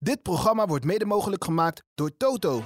[0.00, 2.62] Dit programma wordt mede mogelijk gemaakt door Toto.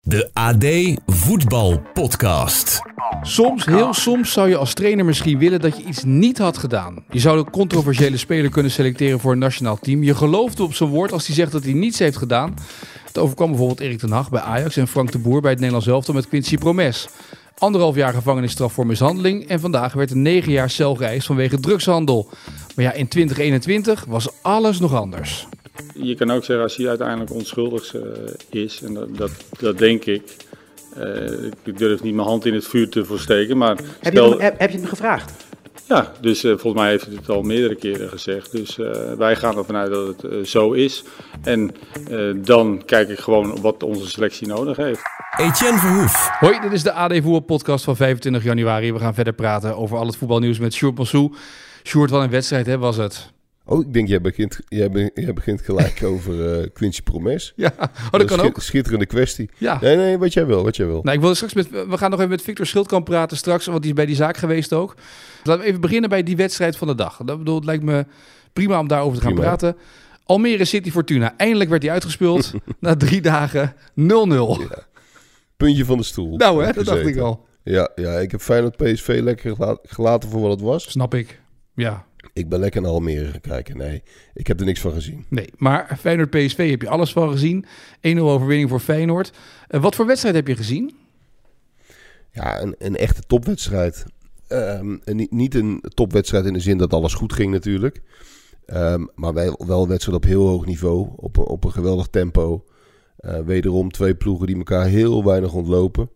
[0.00, 0.64] De AD
[1.06, 2.80] Voetbal Podcast.
[3.22, 7.04] Soms, heel soms, zou je als trainer misschien willen dat je iets niet had gedaan.
[7.10, 10.02] Je zou een controversiële speler kunnen selecteren voor een nationaal team.
[10.02, 12.54] Je geloofde op zijn woord als hij zegt dat hij niets heeft gedaan.
[13.04, 15.88] Het overkwam bijvoorbeeld Erik ten Hag bij Ajax en Frank de Boer bij het Nederlands
[15.88, 17.08] elftal met Quincy Promes.
[17.58, 22.28] Anderhalf jaar gevangenisstraf voor mishandeling en vandaag werd een negen jaar cel geëist vanwege drugshandel.
[22.74, 25.46] Maar ja, in 2021 was alles nog anders.
[25.94, 28.02] Je kan ook zeggen als hij uiteindelijk onschuldig uh,
[28.50, 30.22] is, en dat, dat, dat denk ik.
[30.98, 33.76] Uh, ik durf niet mijn hand in het vuur te versteken, maar...
[34.00, 34.24] Heb, stel...
[34.24, 35.32] je, hem, heb, heb je hem gevraagd?
[35.88, 38.52] Ja, dus uh, volgens mij heeft hij het al meerdere keren gezegd.
[38.52, 38.76] Dus
[39.18, 41.04] wij gaan ervan uit dat het zo is.
[41.42, 41.74] En
[42.36, 45.02] dan kijk ik gewoon wat onze selectie nodig heeft.
[45.36, 46.28] Etienne Verhoef.
[46.40, 48.92] Hoi, dit is de AD Voetbal podcast van 25 januari.
[48.92, 51.32] We gaan verder praten over al het voetbalnieuws met Sjoerd Massou.
[51.86, 53.32] Sjoerd, wat een wedstrijd hè, was het.
[53.66, 57.52] Oh, ik denk, jij begint, jij, be, jij begint gelijk over uh, Quincy Promes.
[57.56, 58.60] Ja, oh, dat, kan ook.
[58.60, 59.50] Schitterende kwestie.
[59.58, 59.78] Ja.
[59.80, 61.02] Nee, nee, wat jij wil, wat jij wil.
[61.02, 63.80] Nou, ik wil straks met, we gaan nog even met Victor Schildkamp praten straks, want
[63.80, 64.94] die is bij die zaak geweest ook.
[65.42, 67.20] Laten we even beginnen bij die wedstrijd van de dag.
[67.24, 68.06] Dat bedoel, het lijkt me
[68.52, 69.48] prima om daarover te gaan prima.
[69.48, 69.76] praten.
[70.24, 71.34] Almere City Fortuna.
[71.36, 73.74] Eindelijk werd hij uitgespeeld na drie dagen 0-0.
[73.96, 74.86] Ja.
[75.56, 76.36] Puntje van de stoel.
[76.36, 77.46] Nou hè, dat dacht ik al.
[77.62, 80.90] Ja, ja, ik heb Feyenoord PSV lekker gelaten voor wat het was.
[80.90, 81.40] Snap ik,
[81.74, 82.06] ja.
[82.32, 83.76] Ik ben lekker naar Almere gaan kijken.
[83.76, 84.02] Nee,
[84.34, 85.24] ik heb er niks van gezien.
[85.28, 87.64] Nee, maar Feyenoord PSV heb je alles van gezien.
[88.16, 89.32] 1-0 overwinning voor Feyenoord.
[89.70, 90.94] Uh, wat voor wedstrijd heb je gezien?
[92.30, 94.04] Ja, een, een echte topwedstrijd.
[94.48, 98.02] Um, niet, niet een topwedstrijd in de zin dat alles goed ging natuurlijk.
[98.66, 101.08] Um, maar wel, wel een wedstrijd op heel hoog niveau.
[101.16, 102.64] Op, op een geweldig tempo.
[103.20, 106.10] Uh, wederom twee ploegen die elkaar heel weinig ontlopen.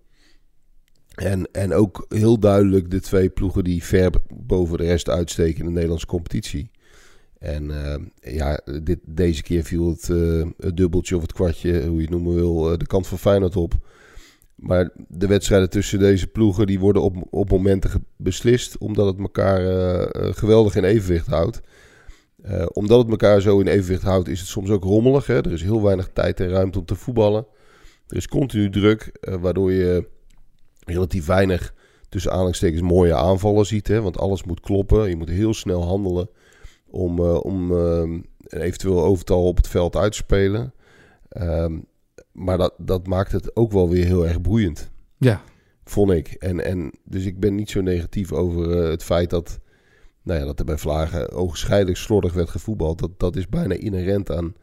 [1.19, 5.67] En, en ook heel duidelijk de twee ploegen die ver boven de rest uitsteken in
[5.67, 6.71] de Nederlandse competitie.
[7.39, 7.95] En uh,
[8.35, 12.11] ja, dit, deze keer viel het, uh, het, dubbeltje of het kwartje, hoe je het
[12.11, 13.75] noemen wil, uh, de kant van Feyenoord op.
[14.55, 19.61] Maar de wedstrijden tussen deze ploegen die worden op, op momenten beslist, omdat het elkaar
[20.34, 21.61] geweldig in evenwicht houdt.
[22.73, 25.27] omdat het elkaar zo in evenwicht houdt, is het soms ook rommelig.
[25.27, 25.37] Hè?
[25.37, 27.47] Er is heel weinig tijd en ruimte om te voetballen.
[28.09, 30.09] Er is continu druk, waardoor je
[30.88, 31.75] relatief weinig
[32.09, 33.88] tussen aanhalingstekens mooie aanvallen ziet.
[33.88, 34.03] Hè?
[34.03, 35.09] Want alles moet kloppen.
[35.09, 36.28] Je moet heel snel handelen
[36.87, 40.72] om, uh, om een eventueel overtal op het veld uit te spelen.
[41.41, 41.87] Um,
[42.32, 44.91] maar dat, dat maakt het ook wel weer heel erg boeiend.
[45.16, 45.43] Ja.
[45.84, 46.28] Vond ik.
[46.28, 49.60] En, en dus ik ben niet zo negatief over uh, het feit dat,
[50.22, 52.98] nou ja, dat er bij Vlagen ogenschijnlijk slordig werd gevoetbald.
[52.98, 54.54] Dat, dat is bijna inherent aan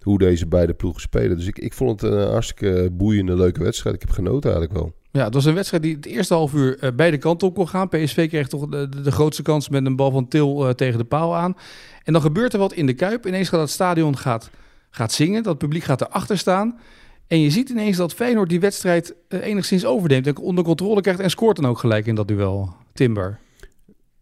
[0.00, 1.36] hoe deze beide ploegen spelen.
[1.36, 3.94] Dus ik, ik vond het een hartstikke boeiende, leuke wedstrijd.
[3.94, 4.92] Ik heb genoten eigenlijk wel.
[5.12, 7.68] Ja, het was een wedstrijd die het eerste half uur uh, beide kanten op kon
[7.68, 7.88] gaan.
[7.88, 11.04] PSV kreeg toch de, de, grootste kans met een bal van Til uh, tegen de
[11.04, 11.56] paal aan.
[12.04, 13.26] En dan gebeurt er wat in de Kuip.
[13.26, 14.50] Ineens gaat het stadion gaat,
[14.90, 15.42] gaat zingen.
[15.42, 16.78] Dat publiek gaat erachter staan.
[17.26, 20.26] En je ziet ineens dat Feyenoord die wedstrijd uh, enigszins overneemt.
[20.26, 22.74] En onder controle krijgt en scoort dan ook gelijk in dat duel.
[22.92, 23.38] Timber.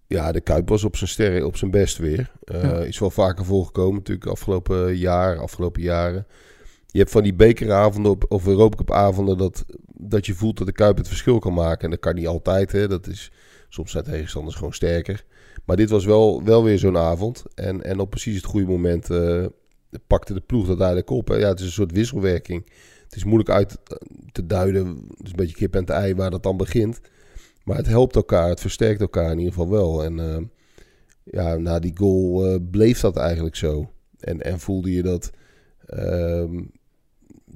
[0.06, 2.30] Ja, de Kuip was op zijn sterren, op zijn best weer.
[2.40, 2.78] Ja.
[2.78, 6.26] Is wel vaker voorgekomen natuurlijk afgelopen jaar, afgelopen jaren.
[6.90, 10.66] Je hebt van die bekeravonden op, of Europa Cup avonden dat, dat je voelt dat
[10.66, 11.84] de Kuip het verschil kan maken.
[11.84, 12.88] En dat kan niet altijd, hè.
[12.88, 13.32] Dat is,
[13.68, 15.24] soms zijn tegenstanders gewoon sterker.
[15.64, 17.44] Maar dit was wel, wel weer zo'n avond.
[17.54, 19.46] En, en op precies het goede moment uh,
[20.06, 21.28] pakte de ploeg dat eigenlijk op.
[21.28, 22.70] Ja, het is een soort wisselwerking.
[23.04, 23.78] Het is moeilijk uit
[24.32, 24.86] te duiden.
[24.86, 27.00] Het is een beetje kip en het ei waar dat dan begint.
[27.64, 30.04] Maar het helpt elkaar, het versterkt elkaar in ieder geval wel.
[30.04, 30.36] En uh,
[31.24, 33.90] ja, na die goal uh, bleef dat eigenlijk zo.
[34.18, 35.30] En, en voelde je dat...
[35.88, 36.44] Uh,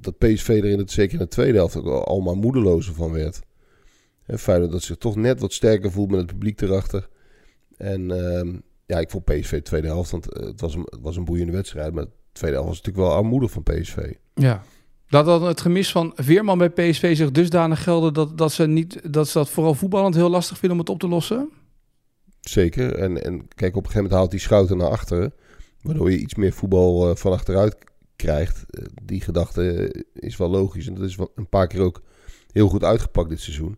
[0.03, 3.41] dat PSV er in het, zeker in de tweede helft ook allemaal moedelozer van werd.
[4.25, 7.07] En Feyenoord dat zich toch net wat sterker voelt met het publiek erachter.
[7.77, 8.53] En uh,
[8.85, 11.51] ja, ik vond PSV de tweede helft, want het was een, het was een boeiende
[11.51, 11.93] wedstrijd.
[11.93, 14.13] Maar de tweede helft was natuurlijk wel armoedig van PSV.
[14.33, 14.63] Ja,
[15.07, 19.13] dat dan het gemis van Veerman bij PSV zich dusdanig gelden dat, dat, ze niet,
[19.13, 21.49] dat ze dat vooral voetballend heel lastig vinden om het op te lossen?
[22.41, 22.95] Zeker.
[22.95, 25.33] En, en kijk, op een gegeven moment haalt die Schouten naar achteren.
[25.81, 27.77] Waardoor je iets meer voetbal uh, van achteruit
[28.23, 28.65] krijgt.
[29.03, 30.87] Die gedachte is wel logisch.
[30.87, 32.01] En dat is een paar keer ook
[32.51, 33.77] heel goed uitgepakt dit seizoen.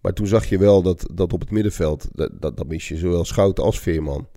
[0.00, 2.96] Maar toen zag je wel dat, dat op het middenveld, dat, dat, dat mis je
[2.96, 4.28] zowel Schouten als Veerman.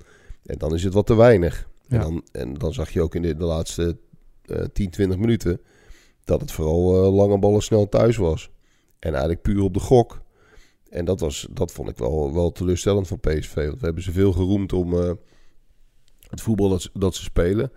[0.45, 1.69] En dan is het wat te weinig.
[1.87, 1.95] Ja.
[1.95, 3.97] En, dan, en dan zag je ook in de, de laatste
[4.45, 5.61] uh, 10, 20 minuten
[6.23, 8.49] dat het vooral uh, lange ballen snel thuis was.
[8.99, 10.21] En eigenlijk puur op de gok.
[10.89, 13.55] En dat, was, dat vond ik wel, wel teleurstellend van PSV.
[13.55, 15.11] Want we hebben ze veel geroemd om uh,
[16.29, 17.71] het voetbal dat, dat ze spelen.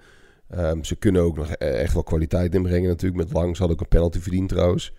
[0.59, 3.23] Um, ze kunnen ook nog echt wel kwaliteit inbrengen natuurlijk.
[3.23, 4.93] Met Lang ze had ook een penalty verdiend trouwens.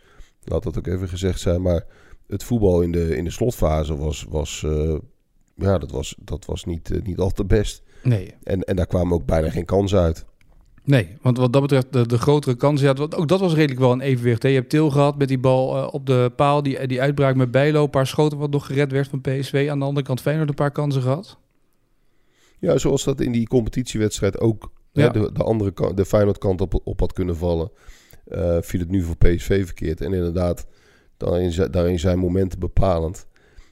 [0.43, 1.61] Laat dat ook even gezegd zijn.
[1.61, 1.85] Maar
[2.27, 4.95] het voetbal in de, in de slotfase was, was, uh,
[5.55, 7.83] ja, dat was, dat was niet, uh, niet al te best.
[8.03, 8.33] Nee.
[8.43, 10.25] En, en daar kwamen ook bijna geen kansen uit.
[10.85, 13.91] Nee, want wat dat betreft, de, de grotere kans, ja, ook dat was redelijk wel
[13.91, 14.43] een evenwicht.
[14.43, 14.49] Hè.
[14.49, 17.51] Je hebt Til gehad met die bal eh, op de paal, die, die uitbraak met
[17.51, 19.67] Bijlo, een paar schoten wat nog gered werd van PSV.
[19.69, 21.37] Aan de andere kant Feyenoord een paar kansen gehad.
[22.59, 25.09] Ja, zoals dat in die competitiewedstrijd ook Ja.
[25.09, 27.71] de, de andere kant, de Feyenoord kant op, op had kunnen vallen,
[28.25, 30.01] eh, viel het nu voor PSV verkeerd.
[30.01, 30.67] En inderdaad,
[31.71, 33.27] daarin zijn momenten bepalend.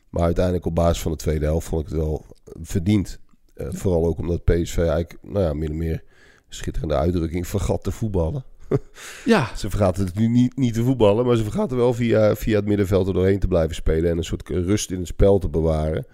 [0.09, 2.25] Maar uiteindelijk op basis van de tweede helft vond ik het wel
[2.61, 3.19] verdiend.
[3.53, 6.03] Eh, vooral ook omdat PSV eigenlijk, nou ja, min of meer,
[6.49, 8.43] schitterende uitdrukking, vergat te voetballen.
[9.25, 12.55] Ja, Ze vergaten het nu niet, niet te voetballen, maar ze vergaten wel via, via
[12.55, 15.49] het middenveld er doorheen te blijven spelen en een soort rust in het spel te
[15.49, 16.05] bewaren.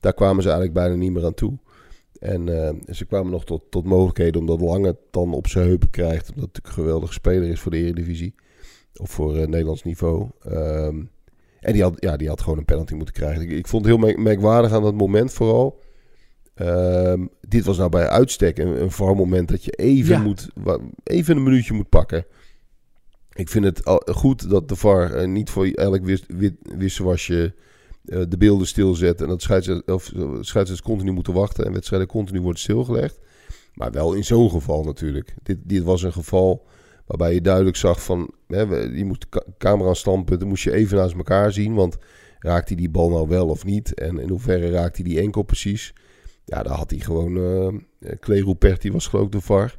[0.00, 1.58] Daar kwamen ze eigenlijk bijna niet meer aan toe.
[2.24, 5.90] En eh, ze kwamen nog tot, tot mogelijkheden omdat Lange het dan op zijn heupen
[5.90, 6.28] krijgt.
[6.28, 8.34] Omdat het natuurlijk een geweldige speler is voor de Eredivisie.
[8.96, 10.28] Of voor eh, Nederlands niveau.
[10.40, 11.02] Ehm,
[11.60, 13.42] en die had, ja, die had gewoon een penalty moeten krijgen.
[13.42, 15.80] Ik, ik vond het heel merk- merkwaardig aan dat moment vooral.
[16.54, 20.22] Ehm, dit was nou bij uitstek een, een VAR-moment dat je even, Ja.
[20.22, 20.48] moet,
[21.02, 22.26] even een minuutje moet pakken.
[23.32, 27.54] Ik vind het al goed dat de VAR eh, niet voor elk wis, wit, wisselwasje
[28.04, 29.20] de beelden stilzet.
[29.20, 33.20] En dat eh, scheidsrechters continu moeten wachten en wedstrijden continu worden stilgelegd.
[33.74, 35.34] Maar wel in zo'n geval natuurlijk.
[35.42, 36.66] Dit, dit was een geval
[37.06, 38.30] waarbij je duidelijk zag van...
[38.46, 41.74] Hè, je moest de camera standpunten moest je even naast elkaar zien.
[41.74, 41.96] Want
[42.38, 43.94] raakt hij die bal nou wel of niet?
[43.94, 45.94] En in hoeverre raakt hij die enkel precies?
[46.44, 47.36] Ja, daar had hij gewoon...
[47.36, 49.78] eh Clay Ruperti was geloof de VAR.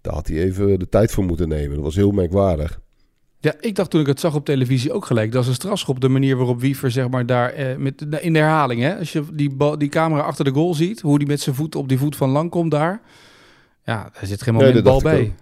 [0.00, 1.74] Daar had hij even de tijd voor moeten nemen.
[1.74, 2.80] Dat was heel merkwaardig.
[3.46, 5.32] Ja, ik dacht toen ik het zag op televisie ook gelijk.
[5.32, 8.38] Dat is een strafschop, de manier waarop Wiever zeg maar daar eh, met, in de
[8.38, 11.54] herhaling, hè, als je die, die camera achter de goal ziet, hoe die met zijn
[11.56, 13.00] voet op die voet van lang komt daar.
[13.84, 15.34] Ja, daar zit geen Nee, moment dat bal bij.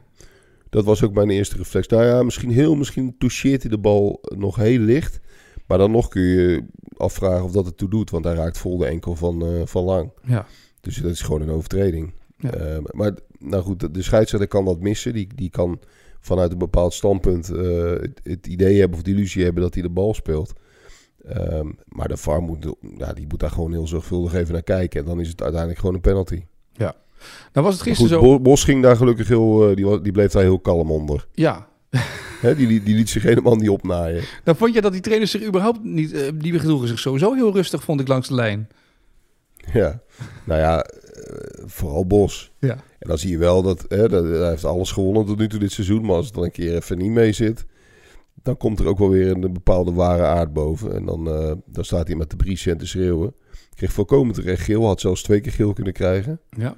[0.70, 1.86] Dat was ook mijn eerste reflex.
[1.86, 5.20] Nou ja, misschien heel, misschien toucheert hij de bal nog heel licht.
[5.66, 6.64] Maar dan nog kun je
[6.96, 8.10] afvragen of dat het toe doet.
[8.10, 10.10] Want hij raakt vol de enkel van, eh, van lang.
[10.26, 10.46] Ja.
[10.80, 12.12] Dus dat is gewoon een overtreding.
[12.38, 12.50] Ja.
[12.50, 15.12] Eh, maar nou goed, de- de scheidsrechter kan dat missen.
[15.12, 15.78] Die, die kan
[16.24, 19.82] vanuit een bepaald standpunt eh, het, het idee hebben of de illusie hebben dat hij
[19.82, 20.52] de bal speelt.
[21.28, 25.00] Ehm, maar de VAR moet, ja, die moet daar gewoon heel zorgvuldig even naar kijken.
[25.00, 26.42] En dan is het uiteindelijk gewoon een penalty.
[27.52, 28.32] Nou was het gisteren goed, zo...
[28.32, 31.26] Bo- Bos ging daar gelukkig heel, eh, die, bleef daar heel kalm onder.
[31.32, 31.68] Ja,
[32.56, 34.22] die, die, liet zich helemaal niet opnaaien.
[34.44, 36.12] nou vond je dat die trainers zich überhaupt niet...
[36.12, 38.68] eh, die gedroegen zich sowieso heel rustig, vond ik, langs de lijn.
[39.72, 40.00] Ja,
[40.44, 40.86] nou ja,
[41.64, 42.52] vooral Bos.
[42.58, 42.76] Ja.
[43.04, 45.58] En dan zie je wel dat, hè, dat hij heeft alles gewonnen tot nu toe
[45.58, 46.04] dit seizoen.
[46.04, 47.64] Maar als het dan een keer even niet mee zit,
[48.42, 50.94] dan komt er ook wel weer een bepaalde ware aard boven.
[50.94, 53.34] En dan, eh, dan staat hij met de briesje te schreeuwen.
[53.74, 56.40] Kreeg volkomen terecht geel, had zelfs twee keer geel kunnen krijgen.
[56.50, 56.76] Ja.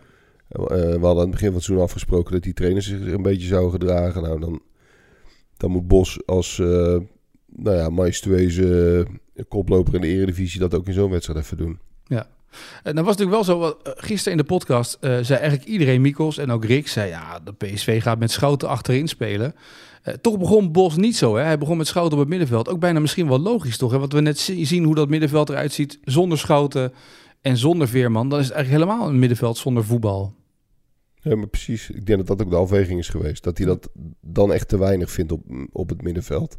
[0.49, 3.23] Eh, we hadden aan het begin van het seizoen afgesproken dat die trainers zich een
[3.23, 4.23] beetje zouden gedragen.
[4.23, 4.63] Nou, dan,
[5.57, 6.99] dan moet Bos als eh,
[7.47, 9.07] nou ja, majestueuze
[9.49, 11.79] koploper in de eredivisie dat ook in zo'n wedstrijd even doen.
[12.83, 15.39] En dan was het natuurlijk wel zo, wat, eh, gisteren in de podcast eh, zei
[15.39, 19.55] eigenlijk iedereen, Mikos en ook Rick, zei ja, de PSV gaat met Schouten achterin spelen.
[20.03, 21.43] Eh, toch begon Bos niet zo, hè?
[21.43, 22.69] hij begon met Schouten op het middenveld.
[22.69, 23.99] Ook bijna misschien wel logisch toch, hè?
[23.99, 26.93] want we net zi- zien hoe dat middenveld eruit ziet zonder Schouten
[27.41, 28.29] en zonder Veerman.
[28.29, 30.35] Dan is het eigenlijk helemaal een middenveld zonder voetbal.
[31.15, 31.91] Ja, maar precies.
[31.91, 33.43] Ik denk dat dat ook de afweging is geweest.
[33.45, 33.89] Dat hij dat
[34.21, 36.57] dan echt te weinig vindt op, op het middenveld.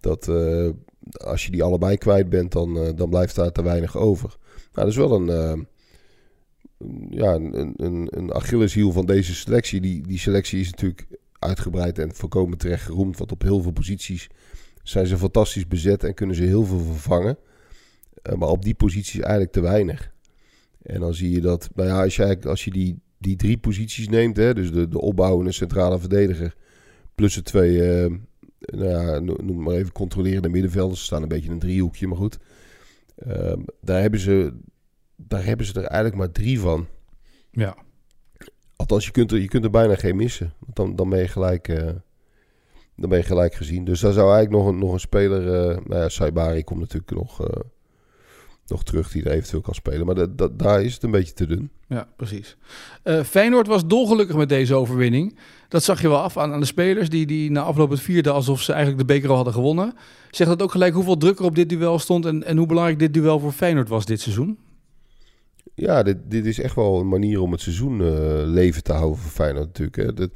[0.00, 0.68] Dat eh,
[1.12, 4.36] als je die allebei kwijt bent, dan, eh, dan blijft daar te weinig over.
[4.48, 5.60] Nou, dat is wel een, eh,
[7.10, 9.80] ja, een, een, een Achilleshiel van deze selectie.
[9.80, 11.06] Die, die selectie is natuurlijk
[11.38, 13.18] uitgebreid en volkomen terecht geroemd.
[13.18, 14.28] Want op heel veel posities
[14.82, 17.38] zijn ze fantastisch bezet en kunnen ze heel veel vervangen.
[18.38, 20.12] Maar op die posities eigenlijk te weinig.
[20.82, 24.08] En dan zie je dat, nou ja, als je, als je die, die drie posities
[24.08, 26.54] neemt, hè, dus de, de opbouwende centrale verdediger,
[27.14, 27.80] plus de twee,
[28.66, 32.16] nou ja, noem maar even controlerende middenvelders, ze staan een beetje in een driehoekje, maar
[32.16, 32.38] goed.
[33.16, 34.52] Ehm, daar, hebben ze,
[35.16, 36.86] daar hebben ze er eigenlijk maar drie van.
[37.50, 37.76] Ja.
[38.76, 40.52] Althans, je kunt er, je kunt er bijna geen missen.
[40.58, 41.84] Want dan, dan, ben je gelijk, eh,
[42.96, 43.84] dan ben je gelijk gezien.
[43.84, 45.40] Dus daar zou eigenlijk nog een, nog een speler...
[45.54, 47.60] eh nou ja, Saibari komt natuurlijk nog, eh,
[48.66, 50.06] nog terug die er eventueel kan spelen.
[50.06, 51.70] Maar dat, dat, daar is het een beetje te dun.
[51.88, 52.56] Ja, precies.
[53.02, 55.38] Eh, Feyenoord was dolgelukkig met deze overwinning.
[55.68, 58.30] Dat zag je wel af aan, aan de spelers die, die na afloop het vierde
[58.30, 59.94] alsof ze eigenlijk de beker al hadden gewonnen.
[60.30, 62.98] Zegt dat ook gelijk hoeveel druk er op dit duel stond en, en hoe belangrijk
[62.98, 64.58] dit duel voor Feyenoord was dit seizoen?
[65.74, 68.06] Ja, dit, dit is echt wel een manier om het seizoen eh,
[68.44, 69.96] leven te houden voor Feyenoord natuurlijk.
[69.96, 70.14] Hè.
[70.14, 70.30] Dat,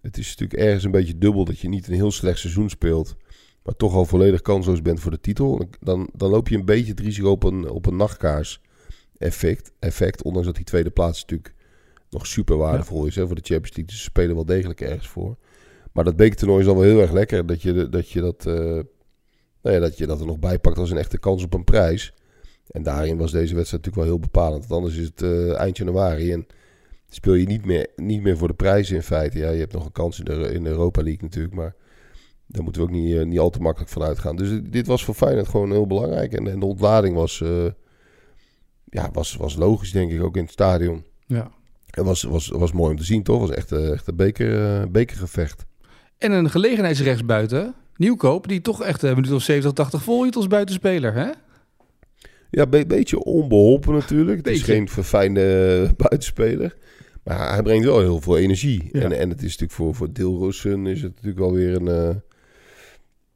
[0.00, 3.16] het is natuurlijk ergens een beetje dubbel dat je niet een heel slecht seizoen speelt,
[3.62, 5.68] maar toch al volledig kansloos bent voor de titel.
[5.80, 8.60] Dan, dan loop je een beetje het risico op een, op een nachtkaars
[9.18, 10.22] effect, effect.
[10.22, 11.54] Ondanks dat die tweede plaats natuurlijk
[12.10, 13.84] nog super waardevol is hè, voor de Champions League.
[13.84, 15.36] Dus ze spelen wel degelijk ergens voor.
[15.92, 18.54] Maar dat bekertoernooi is dan wel heel erg lekker dat je dat, je dat, eh,
[19.62, 21.64] nou ja, dat, je dat er nog bij pakt als een echte kans op een
[21.64, 22.14] prijs.
[22.66, 24.66] En daarin was deze wedstrijd natuurlijk wel heel bepalend.
[24.66, 26.32] Want anders is het eh, eind januari.
[26.32, 26.46] En
[27.08, 29.38] speel je niet meer, niet meer voor de prijzen in feite.
[29.38, 31.74] Ja, je hebt nog een kans in de, in de Europa League natuurlijk, maar
[32.46, 34.36] daar moeten we ook niet, eh, niet al te makkelijk van uitgaan.
[34.36, 36.32] Dus dit was voor Feyenoord gewoon heel belangrijk.
[36.32, 37.42] En, en de ontlading was,
[38.84, 41.04] ja, was, was logisch, denk ik, ook in het stadion.
[41.26, 41.58] Ja.
[41.90, 43.40] Het was, was, was mooi om te zien, toch?
[43.40, 45.66] Het was echt, echt een beker, bekergevecht.
[46.18, 51.14] En een gelegenheidsrechtsbuiten, Nieuwkoop, die toch echt een minuut of 70, 80 volhield als buitenspeler,
[51.14, 51.30] hè?
[52.50, 54.36] Ja, een beetje onbeholpen natuurlijk.
[54.36, 55.42] Het is geen verfijnde
[55.96, 56.76] buitenspeler.
[57.22, 58.88] Maar hij brengt wel heel veel energie.
[58.92, 62.16] En, en het is natuurlijk voor, voor Dilrosun is het natuurlijk wel weer een, uh,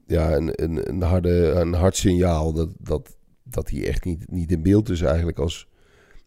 [0.07, 4.51] ja, een, een, een, harde, een hard signaal dat, dat, dat hij echt niet, niet
[4.51, 5.67] in beeld is eigenlijk als,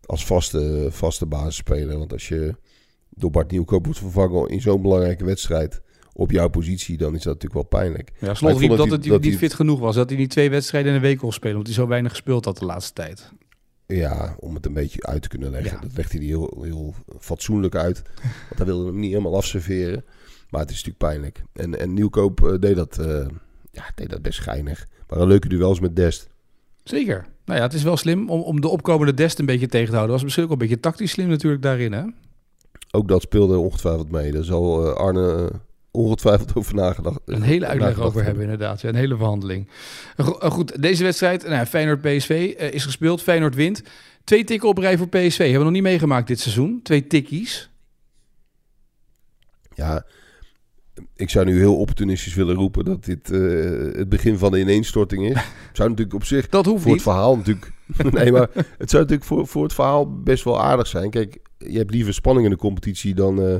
[0.08, 1.98] als vaste, vaste basisspeler.
[1.98, 2.54] Want als je
[3.08, 5.80] door Bart Nieuwkoop wordt vervangen in zo'n belangrijke wedstrijd
[6.12, 8.12] op jouw positie, dan is dat natuurlijk wel pijnlijk.
[8.18, 9.94] Ja, Slot riep dat, het dat niet fit genoeg was.
[9.94, 12.44] Dat hij niet twee wedstrijden in een week kon spelen, omdat hij zo weinig gespeeld
[12.44, 13.32] had de laatste tijd.
[13.86, 15.80] Ja, om het een beetje uit te kunnen leggen.
[15.80, 18.02] Dat legt hij heel, heel fatsoenlijk uit.
[18.22, 20.04] Want hij wilde hem niet helemaal afserveren.
[20.50, 21.42] Maar het is natuurlijk pijnlijk.
[21.52, 23.26] En, en Nieuwkoop uh, deed, dat, uh,
[23.70, 24.86] ja, deed dat best schijnig.
[25.08, 26.28] Maar een leuke duels met Dest.
[26.88, 27.26] Zeker.
[27.44, 29.94] Nou ja, het is wel slim om, om de opkomende Dest een beetje tegen te
[29.94, 30.14] houden.
[30.14, 32.02] was misschien ook een beetje tactisch slim natuurlijk daarin, hè?
[32.90, 34.32] Ook dat speelde ongetwijfeld mee.
[34.32, 35.50] Daar zal uh, Arne
[35.90, 37.20] ongetwijfeld over nagedacht.
[37.24, 38.80] Een hele uitleg over hebben, inderdaad.
[38.80, 39.68] Ja, een hele verhandeling.
[40.40, 43.22] Goed, deze wedstrijd, nou, Feyenoord-PSV uh, is gespeeld.
[43.22, 43.82] Feyenoord wint.
[44.24, 45.38] Twee tikken op rij voor PSV.
[45.38, 46.80] Hebben we nog niet meegemaakt dit seizoen.
[46.82, 47.70] Twee tikkies.
[49.74, 50.04] Ja,
[51.16, 55.24] ik zou nu heel opportunistisch willen roepen dat dit uh, het begin van de ineenstorting
[55.28, 55.34] is.
[55.72, 57.04] zou natuurlijk op zich dat hoeft voor niet.
[57.04, 57.72] het verhaal natuurlijk.
[58.10, 61.10] nee, maar het zou natuurlijk voor, voor het verhaal best wel aardig zijn.
[61.10, 63.40] Kijk, je hebt liever spanning in de competitie dan.
[63.40, 63.56] Uh,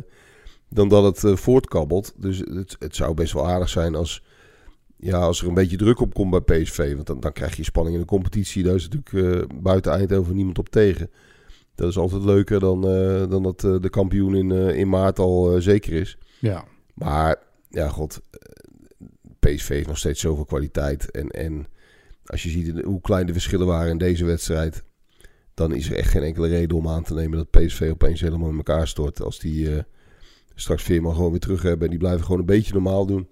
[0.71, 2.13] dan dat het uh, voortkabbelt.
[2.17, 4.23] Dus het, het zou best wel aardig zijn als,
[4.97, 6.95] ja, als er een beetje druk op komt bij PSV.
[6.95, 8.63] Want dan, dan krijg je spanning in de competitie.
[8.63, 11.11] Daar is natuurlijk buiten Eindhoven niemand op tegen.
[11.75, 12.81] Dat is altijd leuker dan,
[13.31, 16.19] dan dat de kampioen in, in maart al zeker is.
[16.39, 16.65] Ja.
[16.99, 17.37] Maar
[17.69, 18.21] ja, god,
[19.39, 21.11] PSV heeft nog steeds zoveel kwaliteit.
[21.11, 21.67] En, en
[22.27, 24.83] als je ziet hoe klein de verschillen waren in deze wedstrijd...
[25.55, 28.51] dan is er echt geen enkele reden om aan te nemen dat PSV opeens helemaal
[28.51, 29.23] in elkaar stort...
[29.23, 29.85] als die
[30.55, 31.85] straks Veerman gewoon weer terug hebben.
[31.85, 33.29] En die blijven gewoon een beetje normaal doen.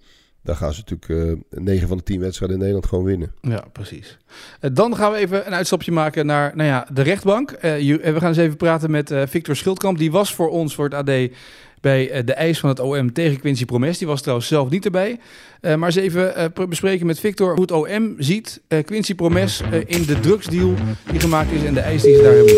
[0.47, 3.31] Dan gaan ze natuurlijk uh, 9 van de 10 wedstrijden in Nederland gewoon winnen.
[3.41, 4.17] Ja, precies.
[4.61, 7.55] Uh, dan gaan we even een uitstapje maken naar nou ja, de rechtbank.
[7.61, 9.97] Uh, je, we gaan eens even praten met Victor Schildkamp.
[9.97, 11.29] Die was voor ons, voor het AD,
[11.81, 13.97] bij de eis van het OM tegen Quincy Promes.
[13.97, 15.19] Die was trouwens zelf niet erbij.
[15.61, 20.73] maar eens even bespreken met Victor hoe het OM ziet Quincy Promes in de drugsdeal
[21.11, 22.55] die gemaakt is en de eis die ze daar hebben.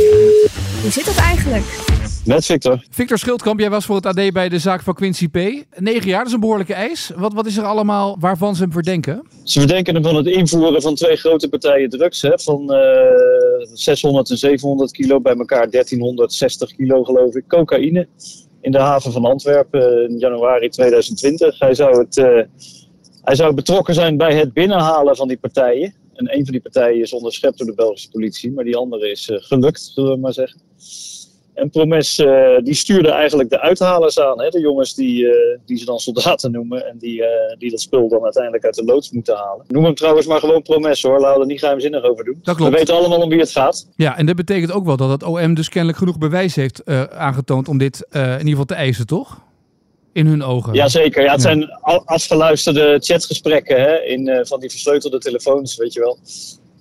[0.82, 1.99] Hoe zit dat eigenlijk?
[2.26, 2.84] Met Victor.
[2.90, 5.38] Victor Schildkamp, jij was voor het AD bij de zaak van Quincy P.
[5.76, 7.12] Negen jaar, dat is een behoorlijke eis.
[7.16, 9.28] Wat, wat is er allemaal waarvan ze hem verdenken?
[9.44, 12.22] Ze verdenken hem van het invoeren van twee grote partijen drugs.
[12.22, 18.08] Hè, van uh, 600 en 700 kilo, bij elkaar 1360 kilo geloof ik, cocaïne.
[18.62, 21.60] In de haven van Antwerpen in januari 2020.
[21.60, 22.42] Hij zou, het, uh,
[23.24, 25.94] hij zou betrokken zijn bij het binnenhalen van die partijen.
[26.14, 29.30] En een van die partijen is onderschept door de Belgische politie, maar die andere is
[29.30, 30.62] uh, gelukt, zullen we maar zeggen.
[31.60, 34.42] En Promes uh, die stuurde eigenlijk de uithalers aan.
[34.42, 34.50] Hè?
[34.50, 35.32] De jongens die, uh,
[35.66, 36.88] die ze dan soldaten noemen.
[36.88, 39.66] En die, uh, die dat spul dan uiteindelijk uit de loods moeten halen.
[39.68, 41.20] Noem hem trouwens maar gewoon Promes hoor.
[41.20, 42.40] Laten we er niet geheimzinnig over doen.
[42.44, 42.72] Dat klopt.
[42.72, 43.88] We weten allemaal om wie het gaat.
[43.96, 47.68] Ja, en dat betekent ook wel dat het OM dus kennelijk genoeg bewijs heeft aangetoond
[47.68, 49.48] om dit in ieder geval te eisen, toch?
[50.14, 50.74] In hun ogen.
[50.74, 51.24] Jazeker.
[51.24, 51.48] Ja, het ja.
[51.48, 51.70] zijn
[52.06, 56.18] afgeluisterde chatgesprekken hè, in, van die versleutelde telefoons, weet je wel.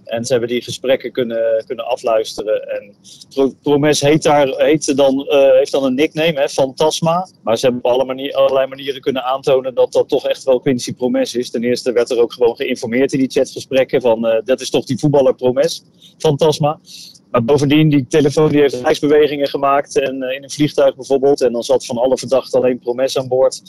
[0.09, 2.69] En ze hebben die gesprekken kunnen, kunnen afluisteren.
[2.69, 2.95] En
[3.63, 7.29] Promes heet daar, heet dan, uh, heeft dan een nickname, hè, Fantasma.
[7.43, 10.61] Maar ze hebben op alle manier, allerlei manieren kunnen aantonen dat dat toch echt wel
[10.61, 11.51] Quincy Promes is.
[11.51, 14.85] Ten eerste werd er ook gewoon geïnformeerd in die chatgesprekken van uh, dat is toch
[14.85, 15.85] die voetballer Promes,
[16.19, 16.81] Fantasma.
[17.31, 21.41] Maar bovendien, die telefoon die heeft reisbewegingen gemaakt en, uh, in een vliegtuig bijvoorbeeld.
[21.41, 23.63] En dan zat van alle verdachten alleen Promes aan boord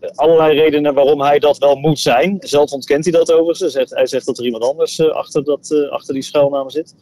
[0.00, 2.36] allerlei redenen waarom hij dat wel moet zijn.
[2.40, 3.60] Zelf ontkent hij dat overigens.
[3.60, 6.70] Hij zegt, hij zegt dat er iemand anders uh, achter, dat, uh, achter die schuilnaam
[6.70, 6.94] zit.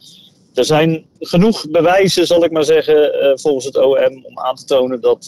[0.53, 4.65] Er zijn genoeg bewijzen, zal ik maar zeggen, uh, volgens het OM om aan te
[4.65, 5.25] tonen dat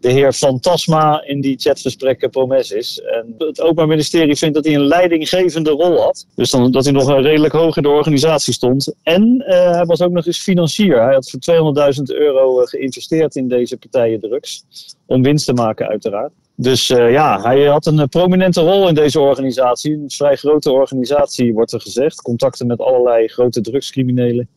[0.00, 3.00] de heer Fantasma in die chatgesprekken promes is.
[3.00, 6.26] En het Openbaar Ministerie vindt dat hij een leidinggevende rol had.
[6.34, 8.94] Dus dan, dat hij nog redelijk hoog in de organisatie stond.
[9.02, 11.02] En hij was ook nog eens financier.
[11.02, 14.64] Hij had voor 200.000 euro geïnvesteerd in deze partijen drugs.
[15.06, 16.32] Om winst te maken uiteraard.
[16.56, 19.92] Dus uh, ja, hij had een uh, prominente rol in deze organisatie.
[19.92, 22.22] Een vrij grote organisatie, wordt er gezegd.
[22.22, 24.48] Contacten met allerlei grote drugscriminelen.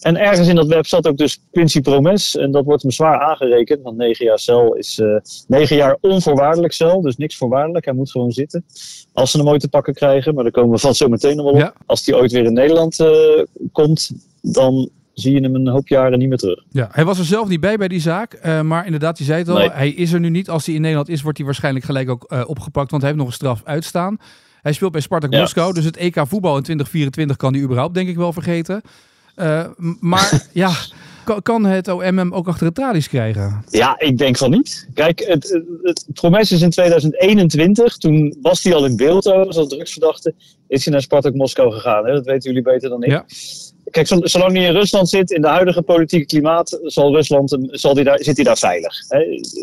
[0.00, 2.36] En ergens in dat web zat ook dus Quincy Promes.
[2.36, 3.82] En dat wordt hem zwaar aangerekend.
[3.82, 5.16] Want negen jaar cel is uh,
[5.48, 7.00] negen jaar onvoorwaardelijk cel.
[7.00, 7.84] Dus niks voorwaardelijk.
[7.84, 8.64] Hij moet gewoon zitten.
[9.12, 10.34] Als ze hem ooit te pakken krijgen.
[10.34, 11.60] Maar daar komen we van zo meteen nog wel op.
[11.60, 11.72] Ja.
[11.86, 13.04] Als hij ooit weer in Nederland
[13.72, 16.62] komt, dan zie je hem een hoop jaren niet meer terug.
[16.70, 18.32] Ja, hij was er zelf niet bij bij die zaak.
[18.32, 19.70] eh, maar inderdaad, je zei het al, Nee.
[19.70, 20.50] hij is er nu niet.
[20.50, 22.90] Als hij in Nederland is, wordt hij waarschijnlijk gelijk ook eh, opgepakt.
[22.90, 24.18] Want hij heeft nog een straf uitstaan.
[24.62, 25.40] Hij speelt bij Spartak Ja.
[25.40, 25.72] Moskou.
[25.74, 28.80] Dus het EK voetbal in 2024 kan hij überhaupt denk ik wel vergeten.
[29.34, 29.64] Eh,
[30.00, 30.70] maar ja,
[31.24, 33.64] kan, kan het OM hem ook achter de tralies krijgen?
[33.70, 34.88] Ja, ik denk van niet.
[34.94, 35.48] Kijk, het,
[35.82, 37.96] het, het promes is in 2021.
[37.96, 40.34] Toen was hij al in beeld als drugsverdachte.
[40.68, 42.06] Is hij naar Spartak Moskou gegaan.
[42.06, 42.12] Hè?
[42.12, 43.10] Dat weten jullie beter dan ik.
[43.10, 43.24] Ja.
[43.90, 47.94] Kijk, zol- zolang hij in Rusland zit, in de huidige politieke klimaat, zal Rusland zal
[47.94, 48.94] die daar, zit hij daar veilig.
[49.08, 49.18] Hè?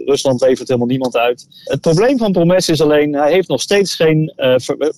[0.05, 1.47] Rusland levert helemaal niemand uit.
[1.63, 4.89] Het probleem van Promes is alleen, hij heeft nog steeds geen eh, ver- eh,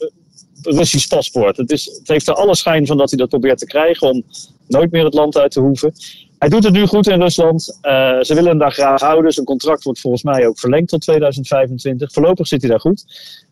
[0.62, 1.58] Russisch paspoort.
[1.58, 4.24] Het, is, het heeft er alle schijn van dat hij dat probeert te krijgen om
[4.68, 5.94] nooit meer het land uit te hoeven.
[6.40, 7.78] Hij doet het nu goed in Rusland.
[7.82, 9.32] Eh, ze willen hem daar graag houden.
[9.32, 12.12] Zijn contract wordt volgens mij ook verlengd tot 2025.
[12.14, 13.06] Voorlopig zit hij daar goed.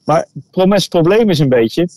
[0.06, 1.88] Maar Promes probleem is een beetje.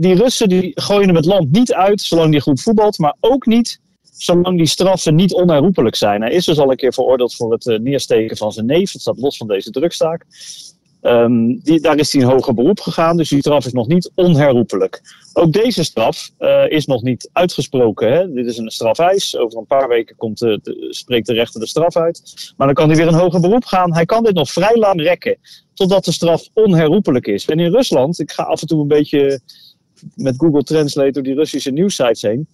[0.00, 2.98] Die Russen die gooien het land niet uit zolang hij goed voetbalt.
[2.98, 3.80] Maar ook niet
[4.16, 6.20] zolang die straffen niet onherroepelijk zijn.
[6.20, 8.92] Hij is dus al een keer veroordeeld voor het eh, neersteken van zijn neef.
[8.92, 10.26] Dat staat los van deze drugstaak.
[11.00, 14.10] Ehm, die, daar is hij in hoger beroep gegaan, dus die straf is nog niet
[14.14, 15.00] onherroepelijk.
[15.32, 18.12] Ook deze straf eh, is nog niet uitgesproken.
[18.12, 18.32] Hè?
[18.32, 19.36] Dit is een strafeis.
[19.36, 22.52] Over een paar weken komt de, spreekt de rechter de straf uit.
[22.56, 23.94] Maar dan kan hij weer in hoger beroep gaan.
[23.94, 25.38] Hij kan dit nog vrij lang rekken,
[25.74, 27.44] totdat de straf onherroepelijk is.
[27.44, 29.40] En in Rusland, ik ga af en toe een beetje
[30.14, 32.46] met Google Translate door die Russische nieuwsites heen.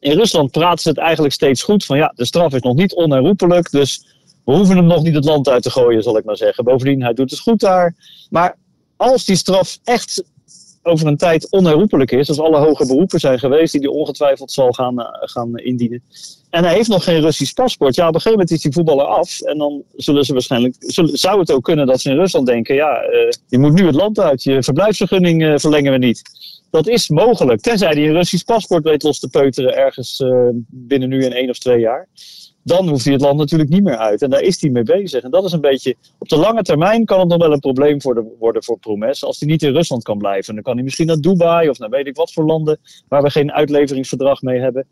[0.00, 2.94] In Rusland praten ze het eigenlijk steeds goed van ja, de straf is nog niet
[2.94, 4.04] onherroepelijk, dus
[4.44, 6.64] we hoeven hem nog niet het land uit te gooien, zal ik maar zeggen.
[6.64, 7.94] Bovendien, hij doet het goed daar.
[8.30, 8.56] Maar
[8.96, 10.22] als die straf echt
[10.82, 14.72] over een tijd onherroepelijk is, als alle hoge beroepen zijn geweest, die hij ongetwijfeld zal
[14.72, 16.02] gaan, eh, gaan indienen.
[16.50, 17.94] En hij heeft nog geen Russisch paspoort.
[17.94, 19.40] Ja, op een gegeven moment is die voetballer af.
[19.40, 20.74] En dan zullen ze waarschijnlijk.
[21.12, 23.94] Zou het ook kunnen dat ze in Rusland denken: ja, eh, je moet nu het
[23.94, 24.42] land uit.
[24.42, 26.22] Je verblijfsvergunning eh, verlengen we niet.
[26.70, 27.60] Dat is mogelijk.
[27.60, 31.50] Tenzij hij een Russisch paspoort weet los te peuteren ergens eh, binnen nu en één
[31.50, 32.08] of twee jaar.
[32.62, 34.22] Dan hoeft hij het land natuurlijk niet meer uit.
[34.22, 35.22] En daar is hij mee bezig.
[35.22, 35.94] En dat is een beetje.
[36.18, 39.24] Op de lange termijn kan het nog wel een probleem voor de- worden voor Promes.
[39.24, 40.54] Als hij niet in Rusland kan blijven.
[40.54, 42.78] Dan kan hij misschien naar Dubai of naar weet ik wat voor landen.
[43.08, 44.86] waar we geen uitleveringsverdrag mee hebben.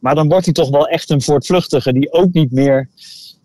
[0.00, 1.92] Maar dan wordt hij toch wel echt een voortvluchtige.
[1.92, 2.88] die ook niet meer.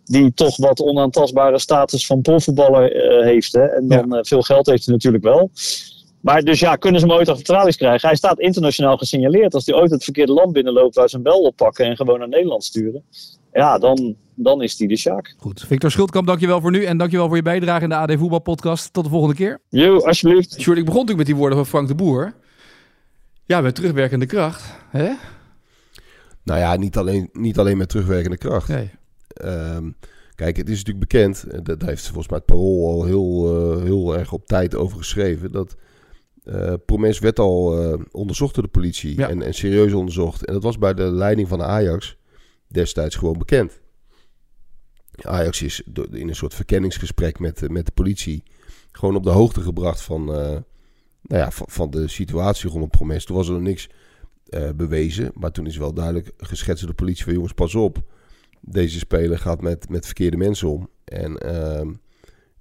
[0.05, 3.53] die toch wat onaantastbare status van profvoetballer eh, heeft.
[3.53, 3.65] Hè?
[3.65, 5.51] En dan eh, veel geld heeft hij natuurlijk wel.
[6.21, 8.07] Maar dus ja, kunnen ze hem ooit achter tralies krijgen?
[8.07, 9.53] Hij staat internationaal gesignaleerd.
[9.53, 12.27] Als hij ooit het verkeerde land binnenloopt, waar ze hem wel oppakken en gewoon naar
[12.27, 13.03] Nederland sturen.
[13.53, 15.35] Ja, dan, dan is hij de Sjaak.
[15.37, 16.83] Goed, Victor Schildkamp, dankjewel voor nu.
[16.83, 18.93] En dankjewel voor je bijdrage in de AD Voetbalpodcast.
[18.93, 19.61] Tot de volgende keer.
[19.69, 20.61] Jo, alsjeblieft.
[20.61, 22.33] Sjoerd, ik begon natuurlijk met die woorden van Frank de Boer.
[23.45, 24.73] Ja, met terugwerkende kracht.
[24.89, 25.11] Hè?
[26.43, 28.67] Nou ja, niet alleen, niet alleen met terugwerkende kracht.
[28.67, 28.91] Nee.
[29.27, 29.89] Ehm,
[30.35, 33.83] kijk, het is natuurlijk bekend, dat daar heeft volgens mij het Parool al heel, eh,
[33.83, 35.75] heel erg op tijd over geschreven, dat
[36.47, 39.29] eh Promes werd al eh, onderzocht door de politie Ja.
[39.29, 40.45] en, en serieus onderzocht.
[40.45, 42.17] En dat was bij de leiding van Ajax
[42.67, 43.79] destijds gewoon bekend.
[45.21, 48.43] Ajax is door- in een soort verkenningsgesprek met, eh, met de politie
[48.91, 50.63] gewoon op de hoogte gebracht van, nou
[51.21, 53.25] ja, van, van de situatie rondom Promes.
[53.25, 53.89] Toen was er nog niks
[54.75, 58.03] bewezen, maar toen is wel duidelijk geschetst door de politie van jongens, pas op
[58.61, 60.89] deze speler gaat met, met verkeerde mensen om.
[61.03, 61.93] En ehm,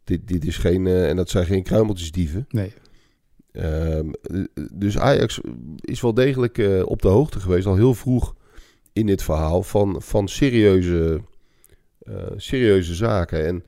[0.05, 2.47] dit, dit is geen, en dat zijn geen kruimeltjesdieven.
[2.49, 2.73] Nee.
[3.57, 5.41] Ehm, eh, dus Ajax
[5.81, 8.35] is wel degelijk eh, op de hoogte geweest, al heel vroeg
[8.93, 11.21] in dit verhaal, van, van serieuze,
[11.99, 13.47] eh, serieuze zaken.
[13.47, 13.65] En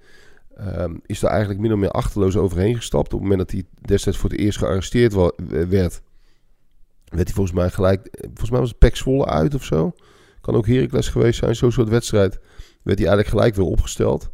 [0.57, 3.12] ehm, is daar eigenlijk min of meer achterloos overheen gestapt.
[3.12, 5.14] Op het moment dat hij destijds voor het eerst gearresteerd
[5.48, 6.03] werd,
[7.09, 9.92] werd hij volgens mij gelijk, eh, volgens mij was het Pek Zwolle uit of zo.
[10.40, 12.38] Kan ook Heracles geweest zijn, zo'n soort wedstrijd.
[12.83, 14.31] Werd hij eigenlijk gelijk weer opgesteld.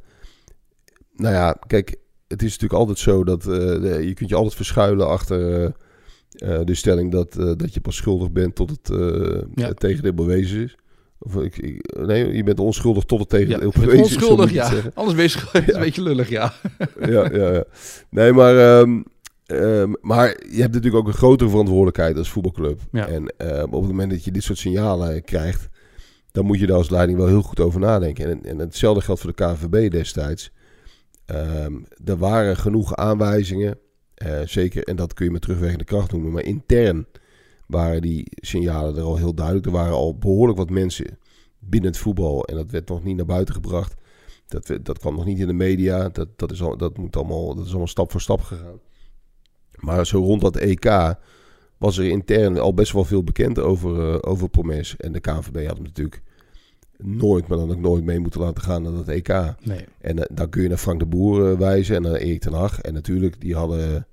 [1.13, 1.97] Nou ja, kijk,
[2.35, 5.65] het is natuurlijk altijd zo dat eh, je kunt je altijd verschuilen achter eh,
[6.59, 8.89] eh, de stelling dat, dat je pas schuldig bent tot het,
[9.55, 9.73] Ja.
[9.73, 10.77] tegendeel bewezen is.
[11.19, 14.65] Of ik, ik- nee, je bent onschuldig tot het Ja, tegendeel bent bewezen onschuldig, ja.
[14.67, 14.95] schuldig.
[14.95, 15.19] Dat
[15.67, 16.53] is een beetje lullig, ja.
[17.01, 17.65] ja, ja, ja.
[18.11, 19.03] Nee, maar, ehm,
[19.47, 22.81] ehm, maar je hebt natuurlijk ook een grotere verantwoordelijkheid als voetbalclub.
[22.93, 23.07] Ja.
[23.09, 25.69] En ehm, op het moment dat je dit soort signalen krijgt,
[26.33, 28.31] dan moet je daar als leiding wel heel goed over nadenken.
[28.31, 30.51] En, en hetzelfde geldt voor de KNVB destijds.
[31.27, 33.79] Ehm, er waren genoeg aanwijzingen,
[34.15, 37.07] eh, zeker, en dat kun je met terugwerkende kracht noemen, maar intern
[37.67, 39.67] waren die signalen er al heel duidelijk.
[39.67, 41.19] Er waren al behoorlijk wat mensen
[41.59, 43.95] binnen het voetbal en dat werd nog niet naar buiten gebracht.
[44.47, 46.09] Dat, dat kwam nog niet in de media.
[46.09, 48.81] Dat, dat, is al, dat, moet allemaal, dat is allemaal stap voor stap gegaan.
[49.79, 51.17] Maar zo rond dat EK
[51.79, 54.97] was er intern al best wel veel bekend over, eh, over Promes.
[54.97, 56.23] En de KNVB had hem natuurlijk
[57.07, 59.29] nooit, maar dan ook nooit mee moeten laten gaan naar dat EK.
[59.63, 59.85] Nee.
[60.01, 62.53] En eh, dan kun je naar Frank de Boer eh, wijzen en naar Erik ten
[62.53, 62.81] Hag.
[62.81, 64.07] En natuurlijk, die hadden,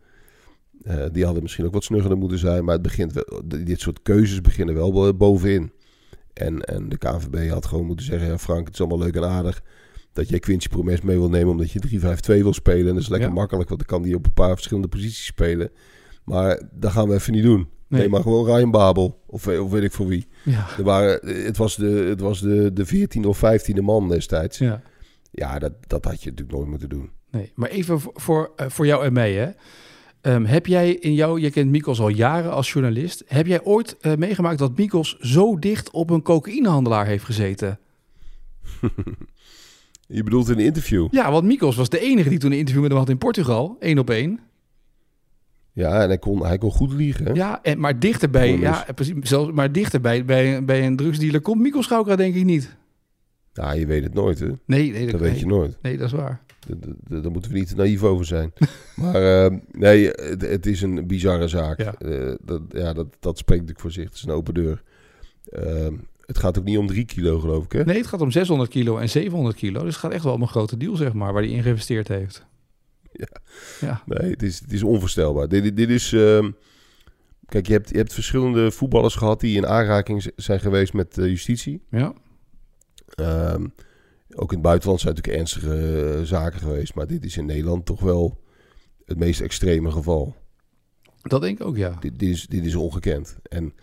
[0.84, 2.64] eh, die hadden misschien ook wat snuggerder moeten zijn.
[2.64, 5.72] Maar het begint wel, dit soort keuzes beginnen wel bo- bovenin.
[6.34, 8.28] En, en de KNVB had gewoon moeten zeggen...
[8.28, 9.62] Ja, Frank, het is allemaal leuk en aardig...
[10.14, 11.52] dat jij Quincy Promes mee wil nemen...
[11.52, 12.00] omdat je
[12.40, 12.88] 3-5-2 wil spelen.
[12.88, 13.34] En dat is lekker Ja.
[13.36, 13.70] makkelijk...
[13.70, 15.70] want dan kan die op een paar verschillende posities spelen.
[16.24, 17.68] Maar dat gaan we even niet doen.
[17.92, 18.10] Nee, Nee.
[18.10, 19.20] maar gewoon Ryan Babel.
[19.26, 20.28] Of, of weet ik voor wie.
[20.44, 20.68] Ja.
[20.78, 24.58] Er waren, het was de, het was de, de 14e of 15e man destijds.
[24.58, 24.82] Ja,
[25.32, 25.60] ja.
[25.60, 27.10] dat, dat had je natuurlijk nooit moeten doen.
[27.32, 29.50] Nee, maar even voor, voor, eh, voor jou en mij, hè.
[30.22, 33.98] Ehm, heb jij in jou, je kent Mikos al jaren als journalist, heb jij ooit
[34.02, 37.80] eh, meegemaakt dat Mikos zo dicht op een cocaïnehandelaar heeft gezeten?
[40.08, 41.08] Je bedoelt in een interview?
[41.12, 43.76] Ja, want Mikos was de enige die toen een interview met hem had in Portugal,
[43.80, 44.40] één op één.
[45.82, 47.26] Ja, en hij kon, hij kon goed liegen.
[47.26, 47.32] hè?
[47.34, 51.86] Ja, en, maar dichterbij, ja, precies, zelfs, maar dichterbij bij, bij een drugsdealer komt Mikos
[51.86, 52.76] Schauka denk ik niet.
[53.54, 54.48] Ja, je weet het nooit, hè?
[54.66, 55.78] Nee, nee, Dat weet je nooit.
[55.82, 56.42] Nee, dat is waar.
[57.08, 58.54] Daar moeten we niet te naïef over zijn.
[59.02, 61.80] maar eh, nee, het, het is een bizarre zaak.
[61.82, 61.94] Ja.
[61.94, 64.04] Eh, dat, ja, dat, dat spreekt natuurlijk voor zich.
[64.04, 64.84] Het is een open deur.
[65.44, 65.88] Eh,
[66.26, 67.84] het gaat ook niet om drie kilo, geloof ik, hè?
[67.84, 69.80] Nee, het gaat om 600 kilo en 700 kilo.
[69.84, 72.08] Dus het gaat echt wel om een grote deal, zeg maar, waar hij in geïnvesteerd
[72.08, 72.46] heeft.
[73.12, 73.28] Ja.
[73.82, 74.04] Ja.
[74.06, 75.48] Nee, het is, het is onvoorstelbaar.
[75.48, 76.14] Dit, dit, dit is...
[76.14, 76.52] ehm,
[77.46, 79.40] kijk, je hebt, je hebt verschillende voetballers gehad...
[79.40, 81.84] die in aanraking zijn geweest met eh, justitie.
[81.90, 82.14] Ja.
[83.16, 83.68] Ehm,
[84.36, 86.96] ook in het buitenland zijn natuurlijk ernstige eh, zaken geweest.
[86.96, 88.44] Maar dit is in Nederland toch wel
[89.06, 90.36] het meest extreme geval.
[91.22, 91.98] Dat denk ik ook, ja.
[92.00, 93.38] Dit, dit, is, dit is ongekend.
[93.44, 93.74] En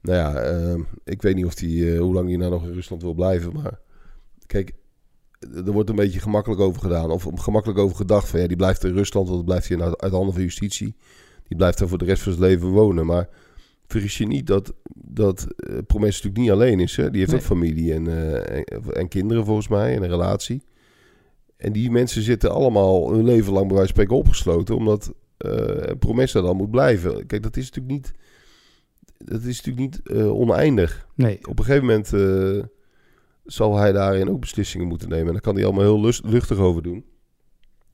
[0.00, 2.72] nou ja, ehm, ik weet niet of die, eh, hoe lang hij nou nog in
[2.72, 3.52] Rusland wil blijven.
[3.52, 3.80] Maar
[4.46, 4.72] kijk,
[5.38, 7.10] er wordt een beetje gemakkelijk over gedaan.
[7.10, 9.28] Of gemakkelijk over gedacht van ja, die blijft in Rusland.
[9.28, 10.94] Want blijft hij uit, handen van justitie.
[11.48, 13.06] Die blijft daar voor de rest van zijn leven wonen.
[13.06, 13.28] Maar
[13.86, 16.96] vergis je niet dat, dat eh, Promes natuurlijk niet alleen is.
[16.96, 17.10] Hè?
[17.10, 17.40] Die heeft Nee.
[17.40, 19.96] ook familie en, eh, en, en kinderen volgens mij.
[19.96, 20.62] En een relatie.
[21.56, 24.76] En die mensen zitten allemaal hun leven lang bij wijze van spreken opgesloten.
[24.76, 27.26] Omdat eh Promes daar dan moet blijven.
[27.26, 28.12] Kijk, dat is natuurlijk niet,
[29.18, 31.06] dat is natuurlijk niet oneindig.
[31.14, 31.38] Nee.
[31.48, 32.12] Op een gegeven moment
[33.46, 35.26] zal hij daarin ook beslissingen moeten nemen.
[35.26, 37.04] En daar kan hij allemaal heel luchtig over doen.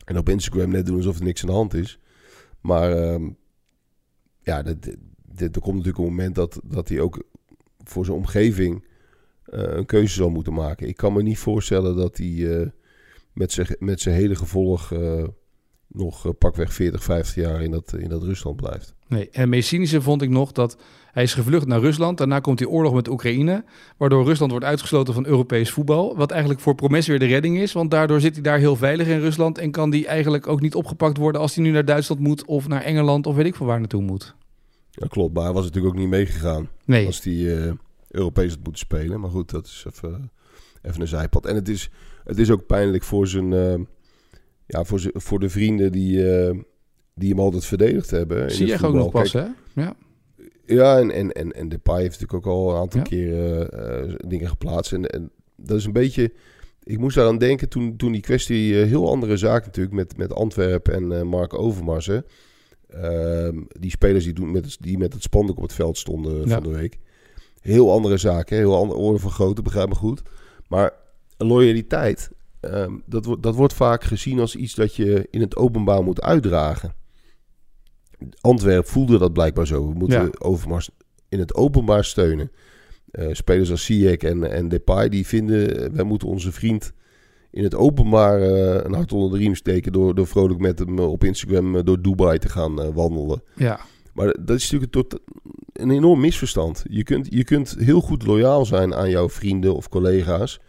[0.05, 1.99] En op Instagram net doen alsof er niks aan de hand is.
[2.61, 3.31] Maar ehm,
[4.41, 4.87] ja, dit,
[5.57, 7.23] er komt natuurlijk een moment dat, dat hij ook
[7.85, 8.85] voor zijn omgeving
[9.45, 10.89] eh, een keuze zal moeten maken.
[10.89, 12.69] Ik kan me niet voorstellen dat hij eh,
[13.33, 15.25] met zijn met zijn hele gevolg eh,
[15.93, 18.95] nog eh, pakweg 40, 50 jaar in dat, in dat Rusland blijft.
[19.09, 20.77] Nee, en het meest cynische vond ik nog dat
[21.13, 22.19] hij is gevlucht naar Rusland.
[22.19, 23.65] Daarna komt die oorlog met Oekraïne,
[23.97, 26.17] waardoor Rusland wordt uitgesloten van Europees voetbal.
[26.17, 29.07] Wat eigenlijk voor Promes weer de redding is, want daardoor zit hij daar heel veilig
[29.07, 32.21] in Rusland en kan die eigenlijk ook niet opgepakt worden als hij nu naar Duitsland
[32.21, 34.35] moet of naar Engeland of weet ik veel waar naartoe moet.
[34.91, 36.69] Ja, klopt, maar hij was natuurlijk ook niet meegegaan.
[36.85, 37.73] Nee, Als die eh,
[38.09, 39.21] Europees had moeten spelen.
[39.21, 40.31] Maar goed, dat is even,
[40.83, 41.47] even een zijpad.
[41.47, 41.91] En het is,
[42.25, 43.75] het is ook pijnlijk voor, zijn, eh,
[44.73, 46.55] ja, voor, voor de vrienden die, eh,
[47.15, 48.51] die hem altijd verdedigd hebben.
[48.51, 49.45] zie je ook nog pas, hè?
[49.75, 49.95] Ja.
[50.67, 53.07] Ja, en, en, en, en Depay heeft natuurlijk ook al een aantal Ja.
[53.07, 54.93] keren eh, dingen geplaatst.
[54.93, 56.33] En, en dat is een beetje...
[56.83, 58.81] Ik moest daaraan denken toen, toen die kwestie...
[58.81, 62.07] eh, heel andere zaak natuurlijk met, met Antwerpen en eh, Mark Overmars.
[62.07, 62.19] hè.
[62.89, 66.49] Ehm, die spelers die, doen met, het- die met het spandoek op het veld stonden
[66.49, 66.55] Ja.
[66.55, 66.99] van de week.
[67.61, 70.23] Heel andere zaken, heel andere orde van grootte, begrijp me goed.
[70.69, 70.93] Maar
[71.37, 72.31] loyaliteit,
[72.63, 76.23] ehm, dat, wordt dat wordt vaak gezien als iets dat je in het openbaar moet
[76.23, 76.95] uitdragen.
[78.41, 79.89] Antwerp voelde dat blijkbaar zo.
[79.89, 80.31] We moeten Ja.
[80.39, 80.91] Overmars
[81.29, 82.51] in het openbaar steunen.
[83.11, 85.83] Eh, spelers als Ziyech en, en Depay die vinden...
[85.83, 86.93] eh, wij moeten onze vriend
[87.51, 89.93] in het openbaar eh, een hart onder de riem steken...
[89.93, 93.43] door, door vrolijk met hem op Instagram door Dubai te gaan wandelen.
[93.57, 93.81] ja.
[94.13, 95.21] Maar dat is natuurlijk een, tot,
[95.73, 96.85] een enorm misverstand.
[96.89, 100.61] Je kunt, je kunt heel goed loyaal zijn aan jouw vrienden of collega's...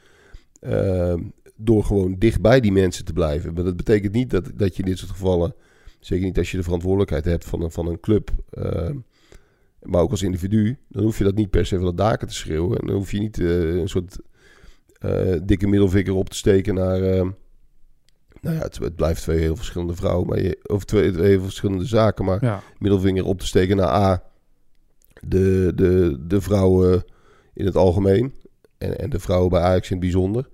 [1.55, 3.53] door gewoon dicht bij die mensen te blijven.
[3.53, 5.55] Maar dat betekent niet dat, dat je in dit soort gevallen...
[5.99, 8.31] zeker niet als je de verantwoordelijkheid hebt van een, van een club...
[8.49, 8.89] eh,
[9.81, 12.33] maar ook als individu, dan hoef je dat niet per se van de daken te
[12.33, 12.79] schreeuwen.
[12.79, 14.17] En dan hoef je niet eh, een soort
[14.99, 16.99] eh, dikke middelvinger op te steken naar...
[16.99, 21.41] nou ja, het, het blijft twee heel verschillende vrouwen, maar je, of twee, twee heel
[21.41, 22.25] verschillende zaken.
[22.25, 22.63] Maar ja.
[22.77, 24.23] middelvinger op te steken naar A,
[25.27, 27.03] de, de, de vrouwen
[27.53, 28.33] in het algemeen.
[28.77, 30.49] En, en de vrouwen bij Ajax in het bijzonder.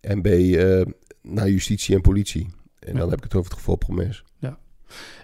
[0.00, 0.80] En B, eh,
[1.22, 2.46] naar justitie en politie.
[2.78, 2.98] En Ja.
[2.98, 4.24] dan heb ik het over het geval Promes.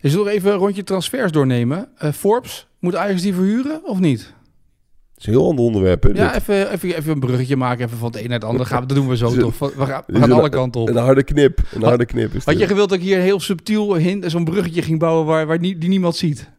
[0.00, 1.88] Is er nog even een rondje transfers doornemen?
[1.96, 4.20] Eh, Forbes, moet Ajax die verhuren of niet?
[4.20, 6.02] Het is een heel ander onderwerp.
[6.02, 6.08] hè.
[6.08, 8.66] Ja, even, even, even een bruggetje maken, even van het een naar het.
[8.66, 9.58] Gaan we, dat doen we zo toch?
[9.58, 10.88] We gaan, we gaan alle kanten op.
[10.88, 11.60] Een harde knip.
[11.74, 13.96] Een harde knip is Had je gewild dat ik hier een heel subtiel
[14.30, 16.50] zo'n bruggetje ging bouwen waar, waar nie- die niemand ziet?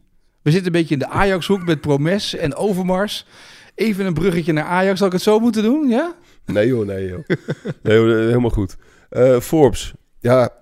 [0.42, 3.26] We zitten een beetje in de Ajax-hoek met Promes en Overmars.
[3.74, 4.98] Even een bruggetje naar Ajax.
[4.98, 5.88] Zal ik het zo moeten doen?
[5.88, 6.14] Ja?
[6.52, 7.24] Nee joh, nee joh.
[7.82, 8.76] Nee joh, helemaal goed.
[9.08, 9.94] Eh, Forbes.
[10.20, 10.52] Ja,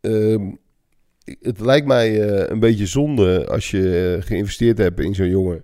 [0.00, 0.50] ehm,
[1.40, 5.62] het lijkt mij eh, een beetje zonde als je eh, geïnvesteerd hebt in zo'n jongen.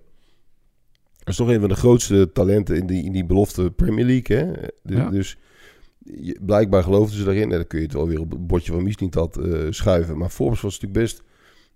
[1.17, 4.37] Dat is toch een van de grootste talenten in die, in die belofte Premier League.
[4.37, 4.51] Hè?
[4.81, 5.09] De- Ja.
[5.09, 5.37] Dus
[5.97, 7.43] je- blijkbaar geloofden ze daarin.
[7.51, 9.59] En dan kun je het wel weer op het bordje van Mies niet had eh,
[9.69, 10.17] schuiven.
[10.17, 11.23] Maar Forbes was natuurlijk best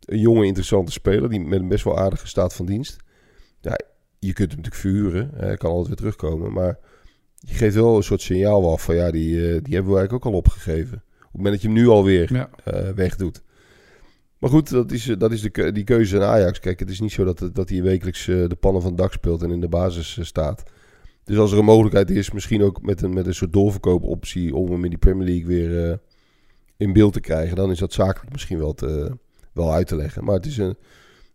[0.06, 1.30] een jonge, interessante speler.
[1.30, 2.98] Die met een best wel aardige staat van dienst.
[3.62, 3.80] Ja,
[4.20, 5.32] je kunt hem natuurlijk verhuren.
[5.36, 6.54] Hij kan altijd weer terugkomen.
[6.54, 6.78] Maar
[7.50, 10.14] je geeft wel een soort signaal af van ja, die, eh, die hebben we eigenlijk
[10.14, 10.94] ook al opgegeven.
[11.18, 12.50] Op het moment dat je hem nu alweer Ja.
[12.64, 13.42] eh wegdoet.
[14.38, 16.60] Maar goed, dat is, dat is de, die keuze aan Ajax.
[16.60, 19.14] Kijk, het is niet zo dat, dat hij wekelijks eh, de pannen van het dak
[19.14, 20.64] speelt en in de basis staat.
[21.24, 24.72] Dus als er een mogelijkheid is, misschien ook met een, met een soort doorverkoopoptie om
[24.72, 26.00] hem in die Premier League weer
[26.78, 29.18] in beeld te krijgen, dan is dat zakelijk misschien wel, te,
[29.54, 30.24] wel uit te leggen.
[30.24, 30.78] Maar het is een.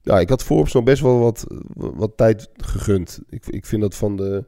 [0.02, 3.20] Ja, ik had Forbes nog best wel wat, wat tijd gegund.
[3.28, 4.44] Ik, ik vind dat van, de,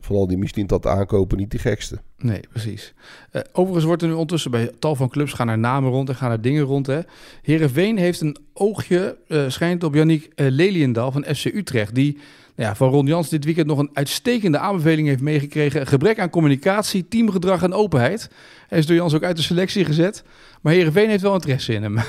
[0.00, 1.98] van al die Michelin dat aankopen niet de gekste.
[2.18, 2.94] Nee, precies.
[3.30, 6.14] Eh, overigens wordt er nu ondertussen bij tal van clubs gaan er namen rond en
[6.14, 6.86] gaan er dingen rond.
[6.86, 7.00] Hè.
[7.42, 11.94] Heerenveen heeft een oogje, eh, schijnt op Yannick eh, Leliendaal van FC Utrecht.
[11.94, 12.12] Die
[12.56, 15.86] nou ja, van Ron Jans dit weekend nog een uitstekende aanbeveling heeft meegekregen.
[15.86, 18.30] Gebrek aan communicatie, teamgedrag en openheid.
[18.68, 20.24] Hij is door Jans ook uit de selectie gezet.
[20.62, 21.96] Maar Heerenveen heeft wel interesse in hem.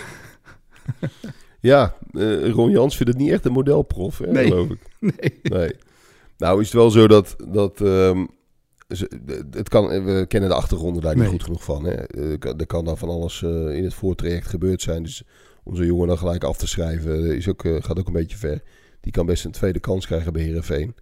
[1.59, 1.93] Ja,
[2.43, 4.47] Ron Jans vindt het niet echt een modelprof, hè, Nee.
[4.47, 4.79] geloof ik.
[5.19, 5.39] nee.
[5.43, 5.71] Nee.
[6.37, 8.25] Nou is het wel zo dat, dat ehm,
[9.51, 11.31] het kan, we kennen de achtergronden daar niet Nee.
[11.31, 11.83] goed genoeg van.
[11.83, 11.93] Hè.
[11.93, 15.03] Eh, Er kan daar van alles eh, in het voortraject gebeurd zijn.
[15.03, 15.23] Dus
[15.63, 18.61] onze jongen dan gelijk af te schrijven eh, is ook, gaat ook een beetje ver.
[19.01, 20.95] Die kan best een tweede kans krijgen bij Heerenveen.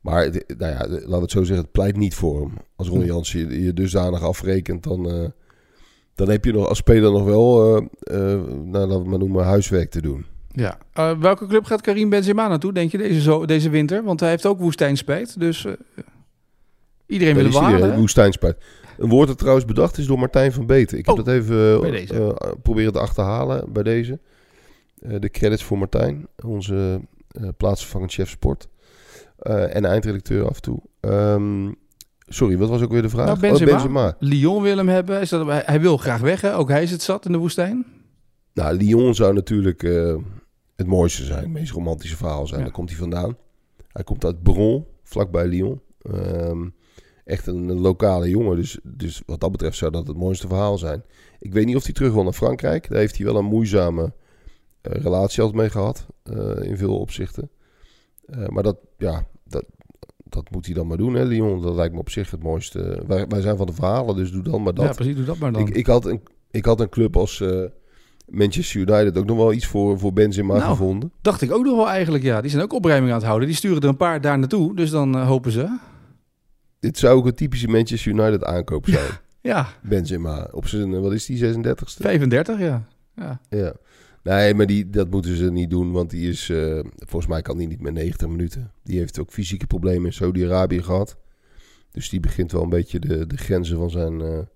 [0.00, 2.52] Maar nou ja, laten we het zo zeggen, het pleit niet voor hem.
[2.76, 5.32] Als Ron Jans je, je dusdanig afrekent, dan,
[6.14, 9.44] dan heb je nog als speler nog wel, eh, eh, nou, laten we maar noemen,
[9.44, 10.26] huiswerk te doen.
[10.56, 10.78] Ja.
[10.92, 14.02] Eh, welke club gaat Karim Benzema naartoe, denk je, deze, zo, deze winter?
[14.02, 15.40] Want hij heeft ook woestijnspijt.
[15.40, 15.72] Dus eh,
[17.06, 17.90] iedereen wil hem halen.
[17.90, 17.96] hè?
[17.96, 18.56] woestijnspijt.
[18.98, 20.98] Een woord dat trouwens bedacht is door Martijn van Beten.
[20.98, 22.28] Ik heb Oh, dat even eh,
[22.62, 24.18] proberen te achterhalen bij deze.
[24.94, 27.00] De credits voor Martijn, onze
[27.56, 28.68] plaatsvervangend chef sport.
[29.42, 30.80] En eindredacteur af en toe.
[31.00, 31.72] Ehm,
[32.26, 33.26] sorry, wat was ook weer de vraag?
[33.26, 33.70] Nou, Benzema.
[33.70, 34.16] Oh, Benzema.
[34.18, 35.20] Lyon wil hem hebben.
[35.20, 36.56] Is dat, hij, wil graag weg, hè?
[36.56, 37.86] Ook hij is het zat in de woestijn.
[38.54, 39.82] Nou, Lyon zou natuurlijk
[40.76, 41.42] het mooiste zijn.
[41.42, 42.58] Het meest romantische verhaal zijn.
[42.58, 42.64] Ja.
[42.66, 43.36] Daar komt hij vandaan.
[43.92, 45.80] Hij komt uit Bron, vlakbij Lyon.
[46.02, 46.68] Ehm,
[47.24, 48.56] echt een, een lokale jongen.
[48.56, 51.02] Dus, dus wat dat betreft zou dat het mooiste verhaal zijn.
[51.38, 52.88] Ik weet niet of hij terug wil naar Frankrijk.
[52.88, 54.12] Daar heeft hij wel een moeizame
[54.80, 56.06] eh, relatie altijd mee gehad.
[56.22, 57.50] eh, in veel opzichten.
[58.26, 59.64] Eh, maar dat, ja, dat,
[60.24, 61.62] dat moet hij dan maar doen, hè, Lyon.
[61.62, 63.02] Dat lijkt me op zich het mooiste.
[63.06, 64.84] Wij, wij zijn van de verhalen, dus doe dan maar dat.
[64.84, 65.16] Ja, precies.
[65.16, 65.66] Doe dat maar dan.
[65.66, 67.44] Ik, ik, had een, ik had een club als
[68.26, 70.70] Manchester United ook nog wel iets voor, voor Benzema Nou.
[70.70, 71.12] gevonden.
[71.20, 72.40] Dacht ik ook nog wel eigenlijk, ja.
[72.40, 73.48] Die zijn ook opruiming aan het houden.
[73.48, 74.76] Die sturen er een paar daar naartoe.
[74.76, 75.78] Dus dan eh, hopen ze.
[76.80, 79.10] Dit zou ook een typische Manchester United aankoop zijn.
[79.40, 80.48] Ja, Benzema.
[80.52, 82.00] Op zijn, eh, wat is die, 36ste?
[82.00, 82.86] 35, ja.
[83.16, 83.40] ja.
[83.48, 83.72] Ja.
[84.22, 87.56] Nee, maar die, dat moeten ze niet doen, want die is, eh, volgens mij kan
[87.58, 88.70] die niet meer 90 minuten.
[88.82, 91.16] Die heeft ook fysieke problemen in Saudi-Arabië gehad.
[91.92, 94.46] Dus die begint wel een beetje de, de grenzen van zijn,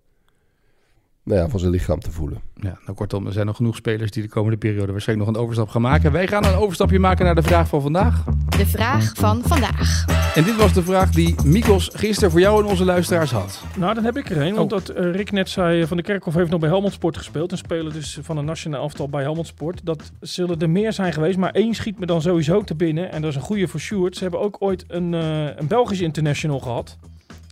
[1.31, 2.41] nou ja, van zijn lichaam te voelen.
[2.55, 5.43] Ja, nou kortom, er zijn nog genoeg spelers die de komende periode waarschijnlijk nog een
[5.43, 6.13] overstap gaan maken.
[6.13, 8.25] Wij gaan een overstapje maken naar de vraag van vandaag.
[8.49, 10.05] De vraag van vandaag.
[10.35, 13.63] En dit was de vraag die Mikos gisteren voor jou en onze luisteraars had.
[13.77, 14.55] Nou, dan heb ik er een.
[14.55, 14.79] Want Oh.
[14.79, 17.53] dat eh, Rick net zei, eh, Van de Kerkhof heeft nog bij Helmond Sport gespeeld.
[17.53, 19.81] Een speler dus van een nationaal elftal bij Helmond Sport.
[19.85, 23.13] Dat zullen er meer zijn geweest, maar één schiet me dan sowieso te binnen.
[23.13, 24.17] En dat is een goede voor Sjoerd.
[24.17, 26.99] Ze hebben ook ooit een, eh, een Belgisch international gehad.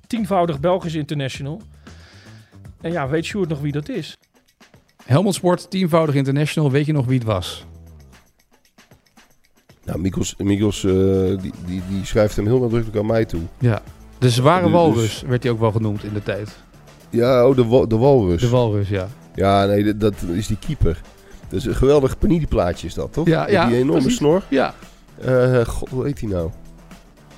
[0.07, 1.61] Tienvoudig Belgisch international.
[2.81, 4.19] En ja, weet Sjoerd nog wie dat is?
[5.05, 6.71] Helmond Sport, tienvoudig international.
[6.71, 7.67] Weet je nog wie het was?
[9.85, 10.93] Nou, Mikos, Mikos eh,
[11.41, 13.41] die, die, die schrijft hem heel nadrukkelijk aan mij toe.
[13.59, 13.83] Ja.
[14.19, 16.57] De zware Dus- walrus werd hij ook wel genoemd in de tijd.
[17.11, 18.41] Ja, oh, de, wa- de walrus.
[18.41, 19.09] De walrus, ja.
[19.35, 21.01] Ja, nee, dat, dat is die keeper.
[21.49, 23.27] Dat is een geweldig panini-plaatje is dat, toch?
[23.27, 24.17] Ja, Met ja, Die enorme precies.
[24.17, 24.43] snor.
[24.49, 24.75] Ja,
[25.21, 26.51] Eh, God, hoe heet hij nou?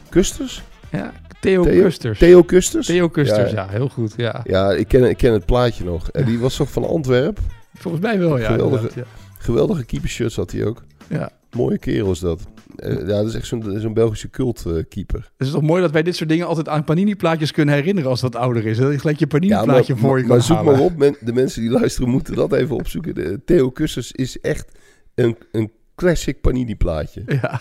[0.09, 0.63] Kusters?
[0.91, 1.13] ja.
[1.41, 2.19] Theo, Theo- Kusters.
[2.19, 2.87] Theo Kusters?
[2.87, 3.57] Theo Kusters, Ja.
[3.65, 3.69] ja.
[3.69, 4.15] heel goed.
[4.17, 4.41] Ja.
[4.45, 6.11] Ja, ik ken, ik ken het plaatje nog.
[6.11, 7.45] En die was toch van Antwerpen?
[7.75, 8.51] Volgens mij wel, ja.
[8.51, 9.07] Geweldige- inderdaad,
[9.39, 10.83] Geweldige keepershirts had hij ook.
[11.09, 11.19] Ja.
[11.19, 11.31] ja.
[11.57, 12.41] Mooie kerel is dat.
[12.77, 15.31] Eh, ja, dat is echt zo'n zo'n Belgische cult eh, keeper.
[15.37, 18.21] Het is toch mooi dat wij dit soort dingen altijd aan panini-plaatjes kunnen herinneren als
[18.21, 18.77] dat ouder is.
[18.79, 20.97] Dat je gelijk je Ja, panini-plaatje voor je kan maar zoek maar op.
[20.97, 23.15] Men- de mensen die luisteren moeten dat even opzoeken.
[23.15, 24.73] De, Theo Kusters is echt
[25.15, 27.23] een, een classic panini plaatje.
[27.27, 27.61] Ja.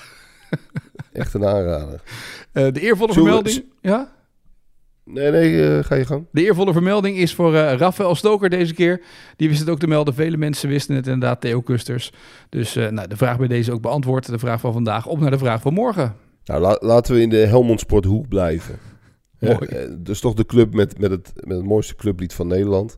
[1.14, 2.02] Echt een aanrader.
[2.52, 3.66] Eh, de eervolle Zullen we- vermelding...
[3.82, 4.18] Ja?
[5.06, 6.26] Nee, nee, eh, ga je gang.
[6.32, 9.02] De eervolle vermelding is voor eh Rafael Stoker deze keer.
[9.36, 10.14] Die wist het ook te melden.
[10.14, 12.12] Vele mensen wisten het inderdaad, Theo Kusters.
[12.50, 14.26] Dus eh, nou, de vraag bij deze ook beantwoord.
[14.26, 16.16] De vraag van vandaag op naar de vraag van morgen.
[16.44, 18.78] Nou, la- laten we in de Helmond Sporthoek blijven.
[19.40, 19.68] Mooi.
[20.00, 22.98] Dus toch de club met, met, het, met het mooiste clublied van Nederland.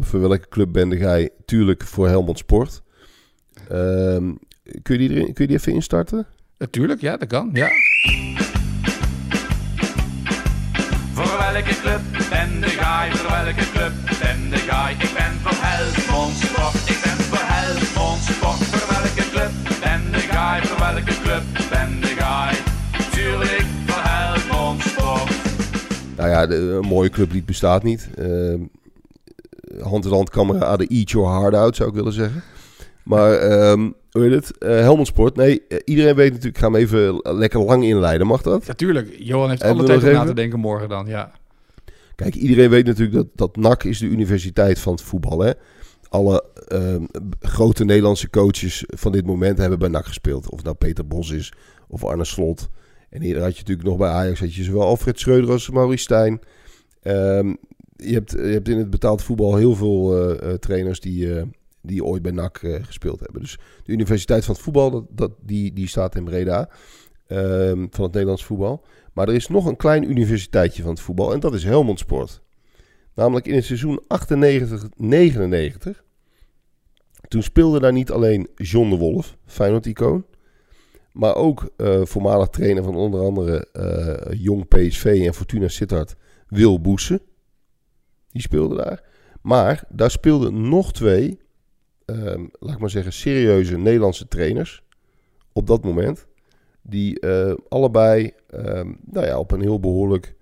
[0.00, 1.30] Voor welke club ben jij?
[1.44, 2.82] Tuurlijk voor Helmond Sport.
[3.68, 4.32] Ehm,
[4.82, 6.26] kun, je die erin, kun je die even instarten?
[6.58, 7.50] Natuurlijk, ja, dat kan.
[7.52, 7.68] Ja.
[11.12, 12.00] Voor welke club
[12.30, 13.16] ben de guy?
[13.16, 14.90] Voor welke club ben de guy?
[14.92, 16.88] Ik ben voor Helmond Sport.
[16.88, 18.64] Ik ben voor Helmond Sport.
[18.70, 19.52] Voor welke club
[19.82, 20.66] ben de guy?
[20.66, 22.54] Voor welke club ben de guy?
[23.10, 25.30] Tuurlijk voor Helmond Sport.
[26.16, 28.08] Nou ja, de, een mooie clublied bestaat niet.
[28.18, 28.54] Uh,
[29.82, 32.42] hand in hand camera de Eat Your Heart Out, zou ik willen zeggen.
[33.02, 34.62] Maar, um, hoe heet het?
[34.62, 35.36] Uh, Helmond Sport.
[35.36, 38.26] Nee, uh, iedereen weet natuurlijk, ik ga hem even lekker lang inleiden.
[38.26, 38.66] Mag dat?
[38.66, 39.16] Natuurlijk.
[39.18, 41.32] Johan heeft alle tijd om na te denken morgen dan, ja.
[42.14, 45.52] Kijk, iedereen weet natuurlijk dat, dat NAC is de universiteit van het voetbal, hè.
[46.08, 46.94] Alle uh,
[47.40, 50.50] grote Nederlandse coaches van dit moment hebben bij NAC gespeeld.
[50.50, 51.52] Of nou Peter Bos is
[51.88, 52.68] of Arne Slot.
[53.10, 56.02] En eerder had je natuurlijk nog bij Ajax had je zowel Alfred Schreuder als Maurice
[56.02, 56.40] Stijn.
[57.02, 57.56] Um,
[57.96, 61.42] je, hebt, je hebt in het betaald voetbal heel veel uh, trainers die, uh,
[61.88, 63.40] die ooit bij NAC uh, gespeeld hebben.
[63.40, 66.68] Dus de Universiteit van het Voetbal, dat, dat, die, die staat in Breda.
[67.28, 68.84] Um, van het Nederlands voetbal.
[69.12, 72.42] Maar er is nog een klein universiteitje van het voetbal en dat is Helmond Sport.
[73.14, 74.00] Namelijk in het seizoen
[75.96, 76.00] 98-99.
[77.28, 80.24] Toen speelde daar niet alleen John de Wolf, Feyenoord-icoon.
[81.12, 86.80] Maar ook uh, voormalig trainer van onder andere uh, Jong PSV en Fortuna Sittard, Wil
[86.80, 87.20] Boesen.
[88.30, 89.04] Die speelde daar.
[89.42, 91.40] Maar daar speelden nog twee,
[92.10, 94.82] um, laat ik maar zeggen, serieuze Nederlandse trainers.
[95.52, 96.26] Op dat moment.
[96.82, 100.36] Die uh, allebei um, nou ja, op een heel behoorlijk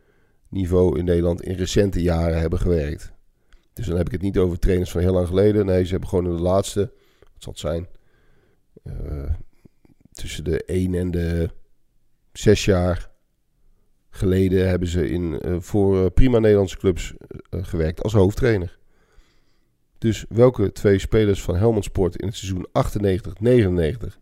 [0.48, 3.12] niveau in Nederland in recente jaren hebben gewerkt.
[3.72, 5.66] Dus dan heb ik het niet over trainers van heel lang geleden.
[5.66, 6.80] Nee, ze hebben gewoon in de laatste,
[7.20, 7.86] wat zal het zijn,
[8.82, 9.30] uh,
[10.12, 11.50] tussen de 1 en de
[12.32, 13.10] 6 jaar
[14.10, 17.14] geleden hebben ze in, uh, voor prima Nederlandse clubs
[17.50, 18.78] gewerkt als hoofdtrainer.
[20.06, 22.66] Dus welke twee spelers van Helmond Sport in het seizoen
[24.04, 24.18] 98-99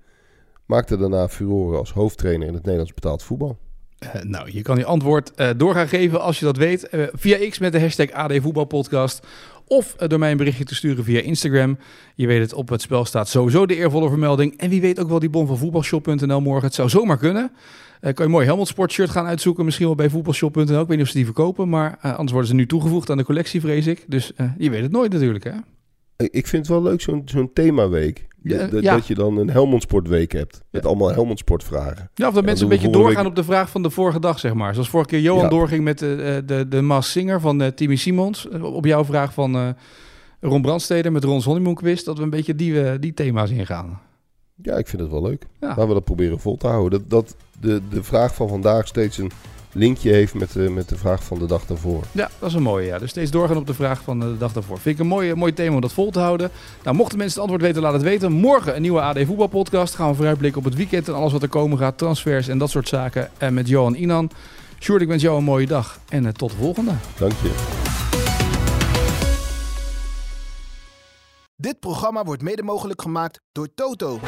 [0.66, 3.59] maakten daarna furoren als hoofdtrainer in het Nederlands betaald voetbal?
[4.05, 6.88] Uh, nou, je kan je antwoord uh, door gaan geven als je dat weet.
[6.90, 9.27] Uh, via X met de hashtag AD Voetbalpodcast.
[9.66, 11.79] Of door mij een berichtje te sturen via Instagram.
[12.14, 14.57] Je weet het, op het spel staat sowieso de eervolle vermelding.
[14.57, 16.64] En wie weet ook wel die bon van voetbalshop.nl morgen.
[16.64, 17.53] Het zou zomaar kunnen.
[18.01, 19.64] kan je een mooi Helmond Sport shirt gaan uitzoeken.
[19.64, 20.81] Misschien wel bij voetbalshop.nl.
[20.81, 21.68] Ik weet niet of ze die verkopen.
[21.68, 24.05] Maar anders worden ze nu toegevoegd aan de collectie, vrees ik.
[24.09, 25.53] Dus je weet het nooit natuurlijk, hè?
[26.16, 28.27] Ik vind het wel leuk, zo'n zo'n themaweek.
[28.42, 28.94] Ja, ja.
[28.94, 30.62] Dat je dan een Helmond Sportweek hebt.
[30.70, 30.88] Met ja.
[30.88, 32.11] allemaal Helmond Sport vragen.
[32.14, 33.27] Ja, of dat mensen een beetje doorgaan week...
[33.27, 34.72] op de vraag van de vorige dag, zeg maar.
[34.72, 38.48] Zoals vorige keer Johan doorging met de, de, de Mas Singer van uh, Timmy Simons.
[38.48, 39.68] Op jouw vraag van uh,
[40.40, 42.03] Ron Brandsteder met Ron's Honeymoon Quiz.
[42.03, 44.00] Dat we een beetje die, uh, die thema's ingaan.
[44.62, 45.46] Ja, ik vind het wel leuk.
[45.61, 46.90] Laten we dat proberen vol te houden.
[46.90, 49.31] Dat, dat de, de vraag van vandaag steeds een
[49.75, 52.05] linkje heeft met de, met de vraag van de dag daarvoor.
[52.13, 52.87] Ja, dat is een mooie.
[52.87, 52.99] Ja.
[52.99, 54.79] Dus steeds doorgaan op de vraag van de dag daarvoor.
[54.79, 56.51] Vind ik een mooi, mooi thema om dat vol te houden.
[56.83, 58.33] Nou, mochten mensen het antwoord weten, laat het weten.
[58.33, 59.95] Morgen een nieuwe AD Voetbalpodcast.
[59.95, 61.99] Gaan we vooruitblikken op het weekend en alles wat er komen gaat.
[61.99, 63.31] Transfers en dat soort zaken.
[63.39, 64.31] En met Johan Inan.
[64.79, 65.99] Sjoerd, ik wens jou een mooie dag.
[66.09, 66.93] En uh, tot de volgende.
[67.19, 67.83] Dank je.
[71.57, 74.21] Dit programma wordt mede mogelijk gemaakt door Toto.